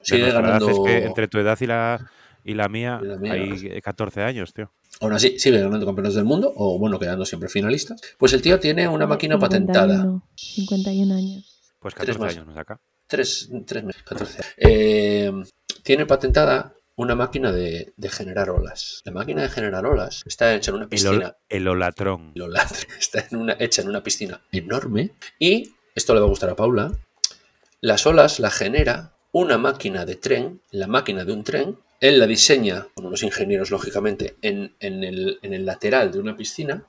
[0.00, 0.70] Sigue ganando.
[0.70, 2.10] es que entre tu edad y la,
[2.44, 3.68] y la mía Y la mía, hay sí.
[3.82, 4.70] 14 años, tío.
[5.00, 8.00] Aún así, sigue ganando campeones del mundo, o bueno, quedando siempre finalistas.
[8.18, 9.96] Pues el tío tiene una máquina patentada.
[9.98, 11.60] 51, 51 años.
[11.78, 12.34] Pues Tres 14 más.
[12.34, 12.80] años nos saca.
[13.06, 14.40] Tres, tres meses, 14.
[14.58, 15.32] Eh,
[15.82, 19.02] tiene patentada una máquina de, de generar olas.
[19.04, 21.10] La máquina de generar olas está hecha en una El, piscina.
[21.28, 22.32] ol- el olatrón.
[22.34, 26.28] lo ladre, está en una, hecha en una piscina enorme y, esto le va a
[26.28, 26.92] gustar a Paula,
[27.80, 32.26] las olas la genera una máquina de tren, la máquina de un tren, él la
[32.26, 36.86] diseña, con unos ingenieros lógicamente, en, en el, en el lateral de una piscina,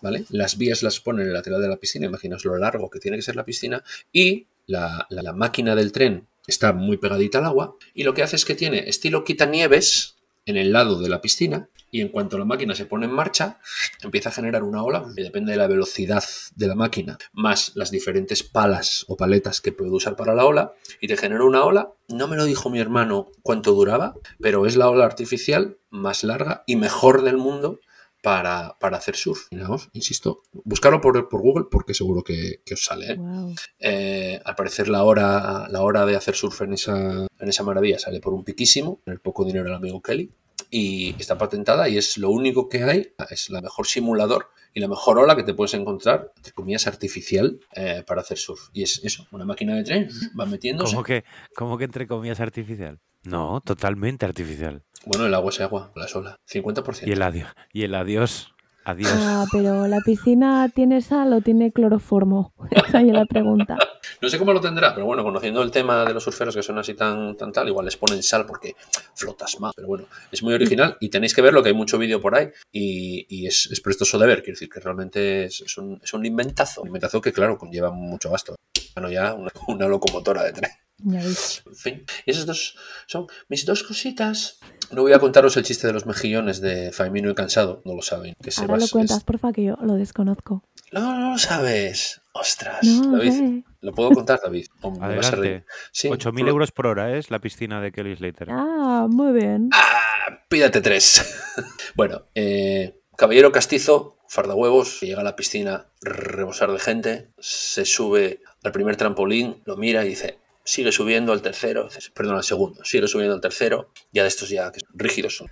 [0.00, 0.24] ¿vale?
[0.30, 3.16] Las vías las pone en el lateral de la piscina, imaginaos lo largo que tiene
[3.16, 3.82] que ser la piscina,
[4.12, 8.22] y la, la- la máquina del tren está muy pegadita al agua, y lo que
[8.22, 12.38] hace es que tiene estilo quitanieves en el lado de la piscina, y en cuanto
[12.38, 13.60] la máquina se pone en marcha,
[14.02, 16.24] empieza a generar una ola, que depende de la velocidad
[16.56, 20.72] de la máquina, más las diferentes palas o paletas que puede usar para la ola,
[21.00, 21.92] y te genera una ola.
[22.08, 26.64] No me lo dijo mi hermano cuánto duraba, pero es la ola artificial más larga
[26.66, 27.78] y mejor del mundo
[28.22, 29.48] para, para hacer surf.
[29.92, 33.12] Insisto, buscarlo por, por Google porque seguro que, que os sale.
[33.12, 33.16] ¿eh?
[33.16, 33.54] Wow.
[33.78, 37.98] Eh, al parecer la hora, la hora de hacer surf en esa, en esa maravilla
[37.98, 40.32] sale por un piquísimo, en el poco dinero del amigo Kelly,
[40.72, 44.88] y está patentada y es lo único que hay, es la mejor simulador y la
[44.88, 48.70] mejor ola que te puedes encontrar, entre comillas, artificial eh, para hacer surf.
[48.72, 50.08] Y es eso, una máquina de tren,
[50.38, 50.94] va metiéndose.
[50.94, 52.98] ¿Cómo que, cómo que entre comillas artificial?
[53.22, 54.82] No, totalmente artificial.
[55.04, 57.06] Bueno, el agua es agua, la sola, 50%.
[57.06, 57.50] Y el adiós.
[57.70, 58.54] Y el adiós.
[58.84, 59.12] Adiós.
[59.14, 62.52] Ah, pero ¿la piscina tiene sal o tiene cloroformo?
[62.70, 63.76] Esa es la pregunta.
[64.20, 66.78] No sé cómo lo tendrá, pero bueno, conociendo el tema de los surferos que son
[66.78, 68.74] así tan, tan tal, igual les ponen sal porque
[69.14, 69.72] flotas más.
[69.74, 72.48] Pero bueno, es muy original y tenéis que verlo, que hay mucho vídeo por ahí
[72.72, 74.42] y, y es, es prestoso de ver.
[74.42, 76.82] Quiero decir que realmente es, es un, es un inventazo.
[76.82, 78.56] Un inventazo que, claro, conlleva mucho gasto.
[78.94, 80.70] Bueno, ya una, una locomotora de tren.
[81.04, 82.76] En fin, y esas dos
[83.08, 84.60] son mis dos cositas.
[84.92, 88.02] No voy a contaros el chiste de los mejillones de Faimino y Cansado, no lo
[88.02, 88.34] saben.
[88.40, 90.62] Que Ahora lo cuentas, es- porfa, que yo lo desconozco.
[90.92, 92.20] No, no lo sabes.
[92.34, 93.64] Ostras, No, David.
[93.80, 94.66] ¿Lo puedo contar, David?
[94.82, 95.44] O me vas a reír.
[95.54, 95.66] Adelante.
[95.90, 97.18] Sí, 8.000 por- euros por hora ¿eh?
[97.18, 98.48] es la piscina de Kelly Slater.
[98.50, 99.70] Ah, muy bien.
[99.72, 100.38] ¡Ah!
[100.48, 101.34] Pídate tres.
[101.96, 108.72] bueno, eh, Caballero Castizo, fardahuevos, llega a la piscina, rebosar de gente, se sube al
[108.72, 113.34] primer trampolín, lo mira y dice, sigue subiendo al tercero, perdón, al segundo, sigue subiendo
[113.34, 115.50] al tercero, ya de estos ya que son rígidos son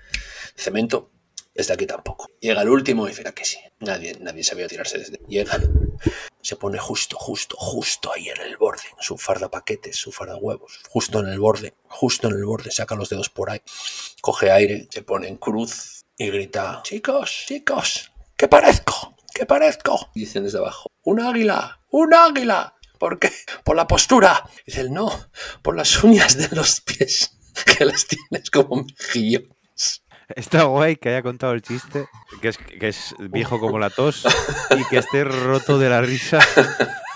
[0.56, 1.10] cemento,
[1.54, 2.28] desde aquí tampoco.
[2.40, 5.18] Llega el último y dice, "Ah, que sí, nadie, nadie sabía tirarse desde.
[5.28, 5.60] Llega,
[6.40, 10.80] se pone justo, justo, justo ahí en el borde, su farda paquetes, su farda huevos,
[10.88, 13.60] justo en el borde, justo en el borde, saca los dedos por ahí,
[14.22, 19.16] coge aire, se pone en cruz y grita, chicos, chicos, ¿qué parezco?
[19.34, 20.10] ¿Qué parezco?
[20.14, 22.74] Y dicen desde abajo, un águila, un águila.
[22.98, 23.32] ¿Por qué?
[23.64, 24.44] Por la postura.
[24.66, 25.10] Dice él, no,
[25.62, 30.02] por las uñas de los pies, que las tienes como mejillones.
[30.36, 32.06] Está guay que haya contado el chiste,
[32.42, 34.24] que es, que es viejo como la tos
[34.78, 36.38] y que esté roto de la risa.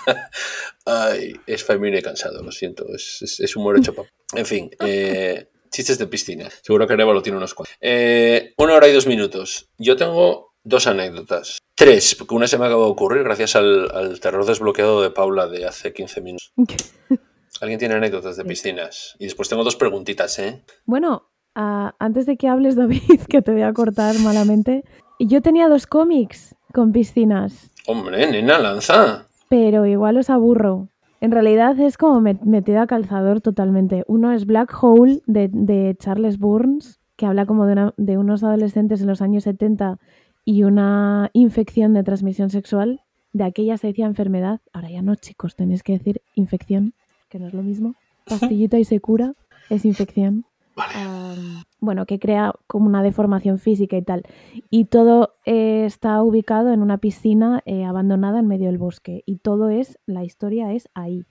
[0.85, 4.09] Ay, es femenino y cansado, lo siento, es, es- es humor hecho papá.
[4.33, 6.49] En fin, eh, chistes de piscina.
[6.61, 7.75] Seguro que lo tiene unos cuantos.
[7.81, 9.69] Eh, una hora y dos minutos.
[9.77, 11.59] Yo tengo dos anécdotas.
[11.75, 15.47] Tres, porque una se me acaba de ocurrir gracias al, al terror desbloqueado de Paula
[15.47, 16.51] de hace 15 minutos.
[17.61, 19.15] ¿Alguien tiene anécdotas de piscinas?
[19.19, 20.63] Y después tengo dos preguntitas, ¿eh?
[20.85, 24.83] Bueno, ah, antes de que hables, David, que te voy a cortar malamente,
[25.19, 29.27] yo tenía dos cómics con piscinas, Hombre, nena, lanza.
[29.49, 30.89] pero igual os aburro.
[31.21, 34.03] En realidad es como met- metida a calzador totalmente.
[34.07, 38.43] Uno es Black Hole de, de Charles Burns, que habla como de, una- de unos
[38.43, 39.97] adolescentes en los años 70
[40.43, 43.01] y una infección de transmisión sexual.
[43.33, 44.59] De aquella se decía enfermedad.
[44.73, 46.93] Ahora ya no, chicos, tenéis que decir infección,
[47.29, 47.95] que no es lo mismo.
[48.27, 49.33] Pastillita y se cura,
[49.69, 50.45] es infección.
[50.75, 50.93] Vale.
[50.95, 54.23] Am, bueno, que crea como una deformación física y tal.
[54.69, 59.23] Y todo eh, está ubicado en una piscina eh, abandonada en medio del bosque.
[59.25, 61.25] Y todo es, la historia es ahí.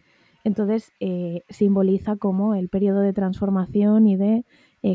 [0.44, 4.44] Entonces eh, simboliza como el periodo de transformación y de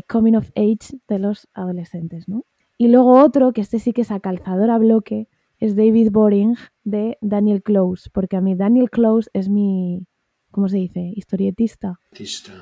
[0.06, 2.44] coming of age de los adolescentes, ¿no?
[2.78, 5.28] Y luego otro, que este sí que es a calzador a bloque,
[5.58, 10.06] es David Boring de Daniel Close, porque a mí Daniel Close es mi,
[10.50, 11.12] ¿cómo se dice?
[11.14, 12.00] Historietista,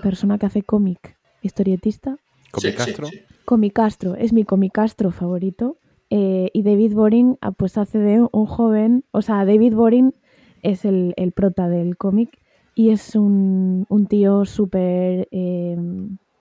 [0.02, 1.17] persona que hace cómic.
[1.42, 2.18] Historietista,
[2.50, 3.06] Comi Sí, Castro.
[3.06, 3.22] sí, sí.
[3.44, 5.76] Comicastro, es mi comicastro favorito.
[6.10, 10.14] Eh, y David Boring ah, pues hace de un joven, o sea, David Boring
[10.62, 12.38] es el, el prota del cómic
[12.74, 15.76] y es un, un tío súper eh,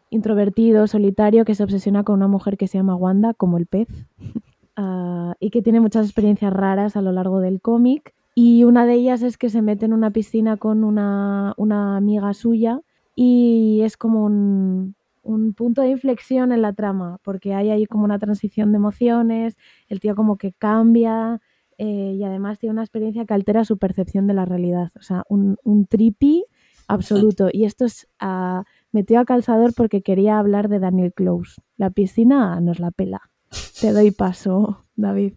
[0.10, 3.88] introvertido, solitario, que se obsesiona con una mujer que se llama Wanda, como el pez,
[4.80, 8.14] Ah, y que tiene muchas experiencias raras a lo largo del cómic.
[8.36, 12.32] Y una de ellas es que se mete en una piscina con una, una amiga
[12.36, 12.82] suya
[13.20, 18.04] y es como un, un punto de inflexión en la trama, porque hay ahí como
[18.06, 19.58] una transición de emociones,
[19.88, 21.42] el tío como que cambia
[21.80, 25.24] eh, y además tiene una experiencia que altera su percepción de la realidad, o sea,
[25.30, 26.46] un, un trippy
[26.88, 27.50] absoluto.
[27.52, 31.60] Y esto es ah, metido a calzador porque quería hablar de Daniel Close.
[31.76, 33.22] La piscina nos la pela.
[33.82, 35.34] Te doy paso, David.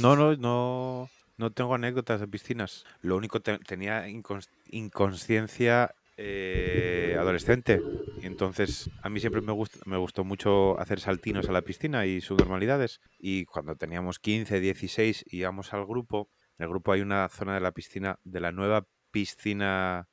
[0.00, 2.84] No, no, no, no tengo anécdotas de piscinas.
[3.02, 7.80] Lo único te- tenía incons- inconsciencia eh, adolescente.
[8.22, 12.20] Entonces a mí siempre me, gust- me gustó mucho hacer saltinos a la piscina y
[12.20, 13.00] subnormalidades.
[13.18, 16.28] Y cuando teníamos 15, 16 íbamos al grupo.
[16.58, 20.08] En el grupo hay una zona de la piscina, de la nueva piscina.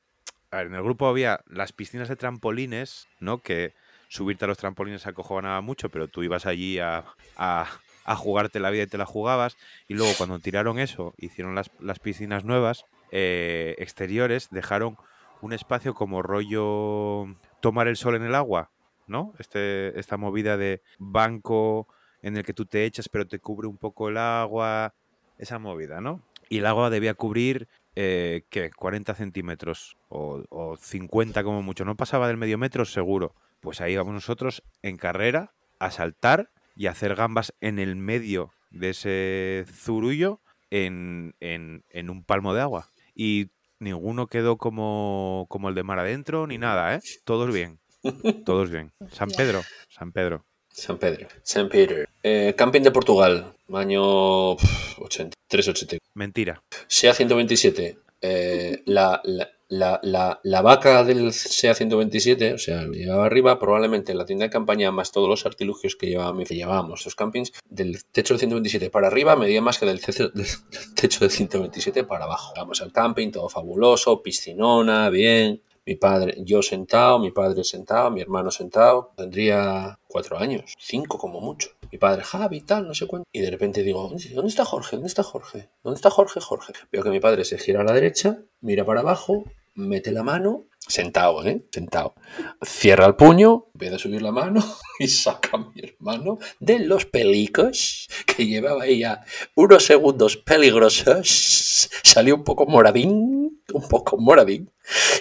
[0.51, 3.37] En el grupo había las piscinas de trampolines, ¿no?
[3.41, 3.73] Que
[4.09, 7.05] subirte a los trampolines acojonaba mucho, pero tú ibas allí a,
[7.37, 7.67] a,
[8.03, 9.55] a jugarte la vida y te la jugabas.
[9.87, 14.97] Y luego cuando tiraron eso, hicieron las, las piscinas nuevas, eh, exteriores, dejaron
[15.41, 17.25] un espacio como rollo
[17.61, 18.71] tomar el sol en el agua,
[19.07, 19.33] ¿no?
[19.39, 21.87] Este, esta movida de banco
[22.21, 24.93] en el que tú te echas pero te cubre un poco el agua,
[25.37, 26.21] esa movida, ¿no?
[26.49, 28.71] Y el agua debía cubrir, eh, ¿qué?
[28.71, 33.33] 40 centímetros o, o 50 como mucho, no pasaba del medio metro seguro.
[33.61, 38.51] Pues ahí vamos nosotros en carrera a saltar y a hacer gambas en el medio
[38.69, 42.87] de ese zurullo en, en- en un palmo de agua.
[43.15, 43.49] Y
[43.81, 47.01] ninguno quedó como, como el de mar adentro ni nada, ¿eh?
[47.25, 47.79] Todos bien.
[48.45, 48.91] Todos bien.
[49.11, 49.29] San.
[49.29, 50.45] Pedro, San Pedro.
[50.69, 51.27] San Pedro.
[51.43, 52.07] San Peter.
[52.23, 55.97] Eh, camping de Portugal, año 83-80.
[56.13, 56.63] Mentira.
[56.87, 57.97] SEA 127.
[58.21, 63.57] eh, la, la, la, la, la vaca del SEA 127, o sea, lo llevaba arriba,
[63.57, 66.55] probablemente la tienda de campaña más todos los artilugios que, llevábamos, que
[66.99, 70.47] estos campings, del techo del 127 para arriba medía más que del, techo- del
[70.93, 72.53] techo del 127 para abajo.
[72.57, 75.61] Vamos al camping, todo fabuloso, piscinona, bien.
[75.83, 79.13] Mi padre, yo sentado, mi padre sentado, mi hermano sentado.
[79.17, 81.69] Tendría cuatro años, cinco como mucho.
[81.91, 83.25] Mi padre, Javi, tal, no sé cuánto.
[83.31, 84.97] Y de repente digo, ¿dónde está Jorge?
[84.97, 85.69] ¿Dónde está Jorge?
[85.83, 86.39] ¿Dónde está Jorge?
[86.39, 86.73] Jorge.
[86.91, 89.43] Veo que mi padre se gira a la derecha, mira para abajo,
[89.75, 91.63] mete la mano, sentado, ¿eh?
[91.71, 92.15] Sentado.
[92.63, 94.63] Cierra el puño, empieza a subir la mano
[94.99, 99.23] y saca a mi hermano de los pelicos que llevaba ella
[99.55, 101.89] unos segundos peligrosos.
[102.03, 104.69] Salió un poco moradín, un poco moradín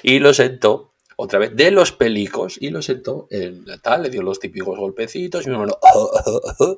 [0.03, 4.11] y lo sentó otra vez de los pelicos y lo sentó en la tal, le
[4.11, 5.78] dio los típicos golpecitos y mi hermano,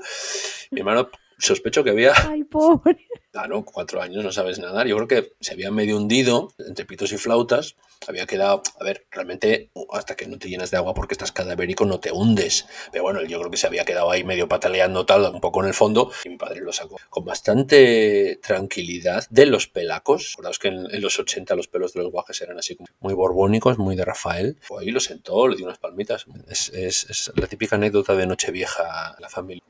[0.72, 1.10] mi hermano
[1.42, 3.06] sospecho que había, Ay, pobre.
[3.32, 7.12] claro, cuatro años no sabes nadar, yo creo que se había medio hundido entre pitos
[7.12, 7.76] y flautas,
[8.08, 11.84] había quedado, a ver, realmente hasta que no te llenas de agua porque estás cadavérico
[11.84, 15.24] no te hundes, pero bueno, yo creo que se había quedado ahí medio pataleando tal,
[15.32, 16.10] un poco en el fondo.
[16.24, 21.00] Y mi padre lo sacó con bastante tranquilidad de los pelacos, acordaos que en, en
[21.00, 24.56] los 80 los pelos de los guajes eran así como muy borbónicos, muy de Rafael,
[24.60, 28.26] Fue ahí lo sentó, le dio unas palmitas, es, es- es la típica anécdota de
[28.26, 29.62] Nochevieja a la familia.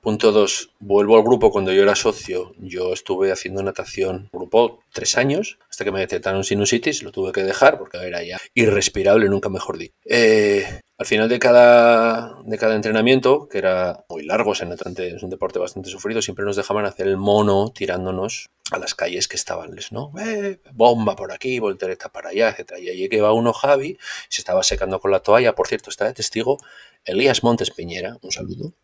[0.00, 0.70] Punto 2.
[0.78, 2.52] Vuelvo al grupo cuando yo era socio.
[2.58, 7.02] Yo estuve haciendo natación, grupo tres años, hasta que me detectaron sinusitis.
[7.02, 9.92] Lo tuve que dejar porque era ya irrespirable, nunca mejor di.
[10.04, 15.30] Eh, al final de cada, de cada entrenamiento, que era muy largo, es, es un
[15.30, 19.76] deporte bastante sufrido, siempre nos dejaban hacer el mono tirándonos a las calles que estaban,
[19.90, 20.12] ¿no?
[20.18, 22.78] Eh, bomba por aquí, voltereta para allá, etc.
[22.80, 23.98] Y allí que va uno Javi,
[24.30, 25.54] se estaba secando con la toalla.
[25.54, 26.58] Por cierto, está de testigo
[27.06, 28.74] Elías Montes Piñera, un saludo.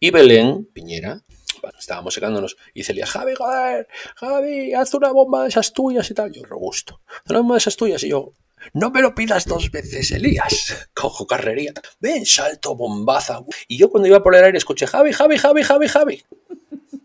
[0.00, 1.22] Y Belén Piñera,
[1.78, 3.34] estábamos secándonos, y dice Elías, Javi,
[4.16, 6.32] Javi, haz una bomba de esas tuyas y tal.
[6.32, 8.02] Yo, robusto, haz una bomba de esas tuyas.
[8.02, 8.32] Y yo,
[8.72, 10.88] no me lo pidas dos veces, Elías.
[10.94, 13.40] Cojo carrería, ven, salto, bombaza.
[13.68, 16.24] Y yo cuando iba por el aire escuché, Javi, Javi, Javi, Javi, Javi.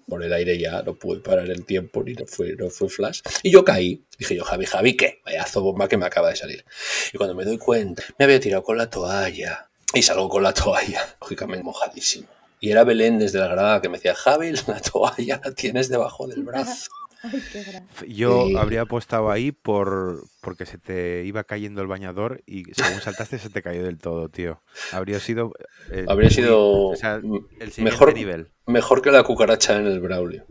[0.07, 3.21] Por el aire ya no pude parar el tiempo, ni no fue, no fue flash.
[3.43, 4.03] Y yo caí.
[4.19, 5.21] Dije yo, Javi, Javi, ¿qué?
[5.23, 6.65] Vayazo bomba que me acaba de salir.
[7.13, 9.70] Y cuando me doy cuenta, me había tirado con la toalla.
[9.93, 12.27] Y salgo con la toalla, lógicamente mojadísimo.
[12.59, 16.27] Y era Belén desde la grada que me decía, Javi, la toalla la tienes debajo
[16.27, 16.89] del brazo.
[17.23, 17.87] Ay, qué gran.
[18.07, 18.55] Yo Sí.
[18.57, 23.51] habría apostado ahí por porque se te iba cayendo el bañador y según saltaste se
[23.51, 24.59] te cayó del todo, tío.
[24.91, 25.51] Habría sido
[25.91, 28.51] eh, Habría sido o sea, m- el mejor, nivel.
[28.65, 30.45] mejor que la cucaracha en el Braulio.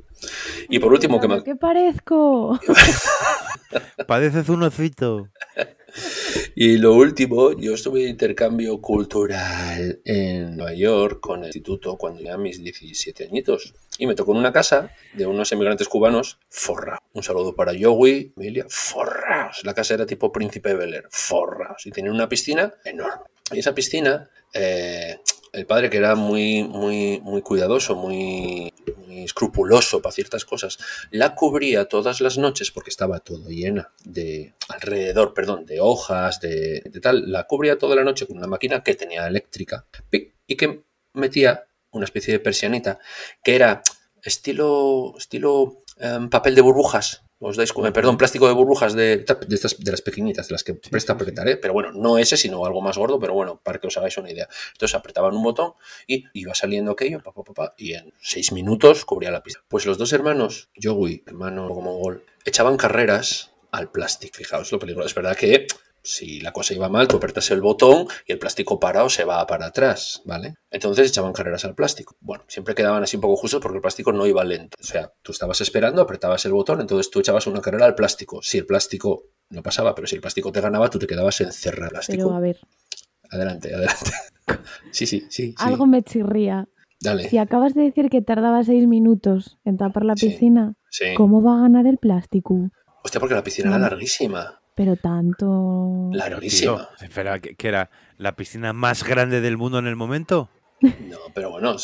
[0.69, 2.61] Y por último, que me, ¿Qué parezco?
[4.07, 5.27] Padeces un osito.
[6.55, 12.19] Y lo último, yo estuve de intercambio cultural en Nueva York con el instituto cuando
[12.19, 13.75] tenía mis 17 añitos.
[13.99, 17.01] Y me tocó en una casa de unos emigrantes cubanos forrados.
[17.13, 19.61] Un saludo para Yowi, Emilia, forrados.
[19.65, 21.87] La casa era tipo Príncipe Bel Air, forrados.
[21.87, 23.25] Y tenía una piscina enorme.
[23.53, 25.19] Y esa piscina, eh,
[25.53, 28.73] el padre que era muy, muy, muy cuidadoso, muy,
[29.25, 30.79] escrupuloso para ciertas cosas,
[31.11, 36.83] la cubría todas las noches porque estaba todo llena de alrededor, perdón, de hojas, de,
[36.85, 39.87] de tal, la cubría toda la noche con una máquina que tenía eléctrica
[40.47, 40.83] y que
[41.15, 42.99] metía una especie de persianita
[43.43, 43.83] que era
[44.23, 47.23] estilo estilo em, papel de burbujas.
[47.43, 50.63] Os dais eh, perdón, plástico de burbujas de, de estas de las pequeñitas, de las
[50.63, 51.57] que presta sí, apretar, ¿eh?
[51.57, 54.31] pero bueno, no ese, sino algo más gordo, pero bueno, para que os hagáis una
[54.31, 54.47] idea.
[54.73, 55.73] Entonces apretaban un botón
[56.07, 59.61] y iba saliendo aquello, pa, pa, pa, pa, y en seis minutos cubría la pista.
[59.69, 64.37] Pues los dos hermanos, Yogui, hermano como gol, echaban carreras al plástico.
[64.37, 65.09] Fijaos lo peligroso.
[65.09, 65.67] Es verdad que
[66.03, 69.47] si la cosa iba mal, tú apretas el botón y el plástico parado se va
[69.47, 70.55] para atrás, ¿vale?
[70.71, 72.17] Entonces echaban carreras al plástico.
[72.21, 74.77] Bueno, siempre quedaban así un poco justos porque el plástico no iba lento.
[74.81, 78.41] O sea, tú estabas esperando, apretabas el botón, entonces tú echabas una carrera al plástico.
[78.43, 81.91] Si el plástico no pasaba, pero si el plástico te ganaba, tú te quedabas encerrado.
[81.91, 82.33] Pero Plástico.
[82.33, 82.59] a ver,
[83.31, 84.11] Adelante, adelante.
[84.91, 85.51] Sí, sí, sí.
[85.51, 85.55] sí.
[85.59, 86.67] algo me chirría.
[87.01, 87.29] Dale.
[87.29, 91.15] Si acabas de decir que tardaba seis minutos en tapar la piscina, Sí.
[91.17, 92.71] ¿cómo va a ganar el plástico?
[93.05, 94.60] Hostia, porque la piscina era larguísima.
[94.81, 96.09] Pero tanto...
[96.11, 96.89] Larguísima.
[96.97, 100.49] Tío, espera, ¿que, que era la piscina más grande del mundo en el momento?
[100.81, 101.77] No, pero bueno,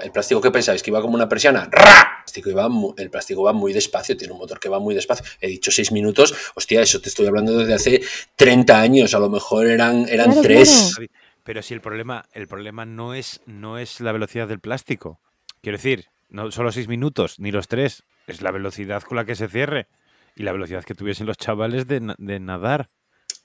[0.00, 1.68] el plástico que pensáis que iba como una persiana.
[1.68, 2.02] ¡Ra!
[2.18, 2.68] El plástico, iba
[2.98, 5.26] el plástico va muy despacio, tiene un motor que va muy despacio.
[5.40, 8.00] He dicho seis minutos, hostia, eso te estoy hablando desde hace
[8.36, 10.92] 30 años, a lo mejor eran, eran Claro, tres.
[10.94, 11.10] claro.
[11.42, 15.18] Pero si el problema, el problema no es, no es la velocidad del plástico.
[15.62, 18.04] Quiero decir, no solo seis minutos, ni los tres.
[18.28, 19.88] Es la velocidad con la que se cierre.
[20.36, 22.88] Y la velocidad que tuviesen los chavales de, na- de nadar.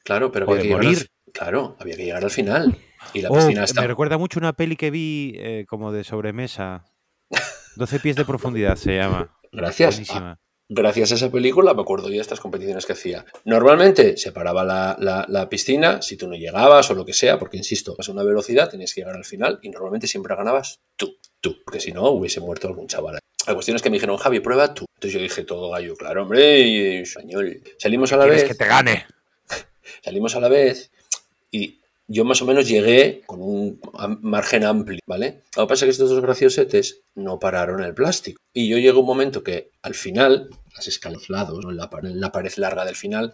[0.03, 1.07] Claro, pero O había de que llegar al- morir.
[1.33, 2.77] claro, había que llegar al final.
[3.13, 3.81] Y la Oh, piscina está.
[3.81, 6.85] Me recuerda mucho una peli que vi eh, como de sobremesa.
[7.77, 9.35] 12 pies de profundidad se llama.
[9.51, 9.95] Gracias.
[9.95, 10.37] Buenísima.
[10.73, 13.25] Gracias a esa película me acuerdo yo de estas competiciones que hacía.
[13.43, 17.37] Normalmente se paraba la, la- la piscina si tú no llegabas o lo que sea,
[17.37, 20.79] porque insisto, vas a una velocidad, tenías que llegar al final y normalmente siempre ganabas
[20.95, 23.19] tú, tú, porque si no hubiese muerto algún chaval.
[23.47, 24.85] La cuestión es que me dijeron, Javi, prueba tú.
[24.95, 27.61] Entonces yo dije todo gallo, claro, hombre, español.
[27.77, 28.51] Salimos a la ¿Quieres vez.
[28.51, 29.05] que te gane?
[30.03, 30.91] salimos a la vez
[31.49, 33.79] y yo más o menos llegué con un
[34.21, 35.43] margen amplio, ¿vale?
[35.55, 38.41] Lo que pasa es que estos dos graciosetes no pararon el plástico.
[38.53, 41.71] Y yo llego un momento que al final, las escalas lados, ¿no?
[41.71, 43.33] en, la, en la pared larga del final,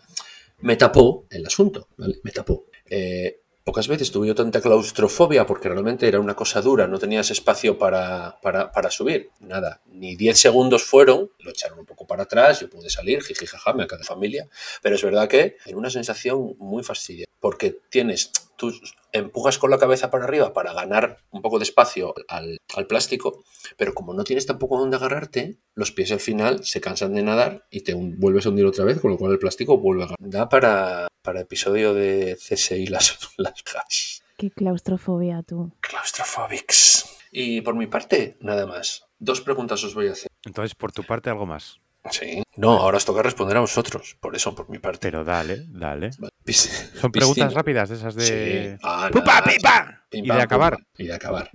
[0.60, 2.20] me tapó el asunto, ¿vale?
[2.24, 2.66] Me tapó.
[2.90, 7.30] Eh, pocas veces tuve yo tanta claustrofobia porque realmente era una cosa dura, no tenías
[7.32, 9.32] espacio para, para, para subir.
[9.42, 13.46] Nada, ni 10 segundos fueron, lo echaron un poco para atrás, yo pude salir, jiji,
[13.46, 14.48] jaja, me acabé de familia.
[14.82, 18.72] Pero es verdad que era una sensación muy fastidiosa, porque tienes, tú
[19.12, 23.44] empujas con la cabeza para arriba para ganar un poco de espacio al, al plástico,
[23.78, 27.66] pero como no tienes tampoco dónde agarrarte, los pies al final se cansan de nadar
[27.70, 30.18] y te vuelves a hundir otra vez, con lo cual el plástico vuelve a ganar.
[30.20, 34.24] Da para, para episodio de CSI las, las gas.
[34.38, 35.72] Qué claustrofobia tú.
[35.82, 37.18] Claustrophobics.
[37.32, 39.06] Y por mi parte, nada más.
[39.20, 40.28] Dos preguntas os voy a hacer.
[40.46, 41.80] Entonces, por tu parte, algo más.
[42.10, 42.42] Sí.
[42.56, 44.16] No, ahora os toca responder a vosotros.
[44.20, 45.00] Por eso, por mi parte.
[45.08, 46.12] Pero dale, dale.
[46.12, 47.50] Son preguntas piscina.
[47.50, 48.72] rápidas, de esas de.
[48.76, 48.80] Sí.
[48.84, 50.04] Ah, ¡Pupa, pipa!
[50.10, 50.78] Pim, Y pam, de acabar.
[50.98, 51.52] Y de acabar.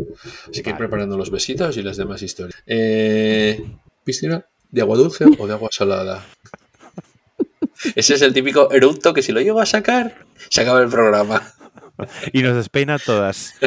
[0.50, 2.62] Así que ir preparando los besitos y las demás historias.
[2.66, 3.64] Eh,
[4.04, 6.22] ¿Piscina de agua dulce o de agua salada?
[7.96, 11.42] Ese es el típico eructo que si lo llego a sacar, se acaba el programa.
[12.32, 13.54] Y nos despeina todas.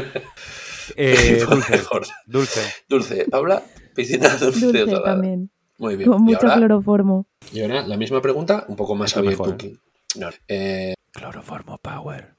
[0.98, 1.82] Eh, dulce,
[2.28, 2.62] dulce.
[2.88, 3.26] Dulce.
[3.26, 3.64] Paula,
[3.96, 5.04] piscina dulce, o Dulce salada.
[5.04, 6.10] también, Muy bien.
[6.10, 7.28] con y, mucho ahora, cloroformo.
[7.52, 9.44] y ahora la misma pregunta, un poco más abierto.
[9.46, 9.78] mejor, ¿eh?
[10.18, 10.30] No.
[10.48, 12.36] Eh, Cloroformo Power.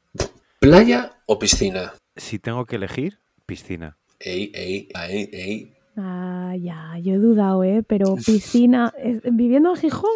[0.61, 1.95] ¿Playa o piscina?
[2.17, 3.99] Si tengo que elegir, piscina.
[4.19, 5.73] Ey, ey, ey, ey.
[5.99, 7.83] Ah, ya, yo he dudado, ¿eh?
[7.87, 8.93] Pero piscina,
[9.31, 10.11] viviendo en Gijón,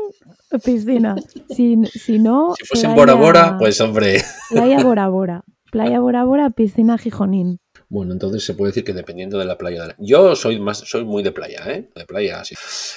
[0.65, 1.17] piscina.
[1.49, 4.23] Si, si no, Si fuese en Bora Bora, pues hombre.
[4.51, 5.45] Playa Bora Bora.
[5.71, 7.61] Playa Bora Bora, piscina Gijonín.
[7.91, 9.83] Bueno, entonces se puede decir que dependiendo de la playa.
[9.83, 11.91] de la- Yo soy más, soy muy de playa, ¿eh?
[11.95, 12.55] De playa, sí.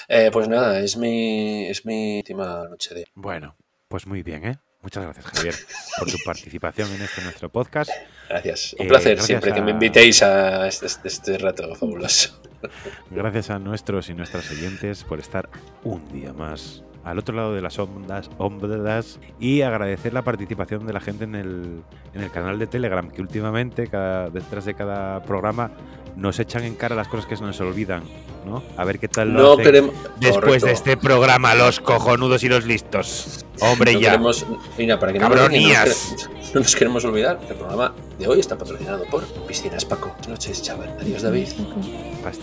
[0.08, 3.04] Eh, pues nada, es mi, es mi última noche de.
[3.14, 3.56] Bueno,
[3.88, 4.58] pues muy bien, ¿eh?
[4.82, 5.54] Muchas gracias, Javier,
[5.98, 7.90] por tu participación en este nuestro podcast.
[8.28, 8.74] Gracias.
[8.78, 12.40] Un Eh, placer gracias siempre que me invitéis a este, este- este rato fabuloso.
[13.10, 15.50] Gracias a nuestros y nuestras oyentes por estar
[15.82, 20.92] un día más al otro lado de las ondas, ondas y agradecer la participación de
[20.92, 21.82] la gente en el,
[22.14, 25.70] en el canal de Telegram, que últimamente, cada, detrás de cada programa,
[26.16, 28.04] nos echan en cara las cosas que se nos olvidan,
[28.46, 28.62] ¿no?
[28.76, 29.94] A ver qué tal lo No hacen queremos.
[30.20, 30.66] después correcto.
[30.66, 33.44] de este programa, los cojonudos y los listos.
[33.60, 34.10] Hombre, No ya.
[34.12, 34.46] queremos,
[34.78, 36.14] mira, para que no, nos olviden, Cabronías.
[36.16, 40.08] no, nos no nos queremos olvidar, el programa de hoy está patrocinado por Piscinas Paco.
[40.10, 40.96] Buenas noches, chaval.
[41.00, 41.48] Adiós, David.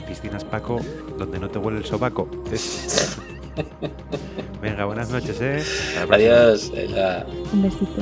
[0.08, 0.80] Piscinas Paco,
[1.18, 2.30] donde no te huele el sobaco.
[2.52, 3.18] Es-
[4.62, 5.64] Venga, buenas noches, ¿eh?
[6.10, 6.72] Adiós.
[7.54, 8.02] Un besito.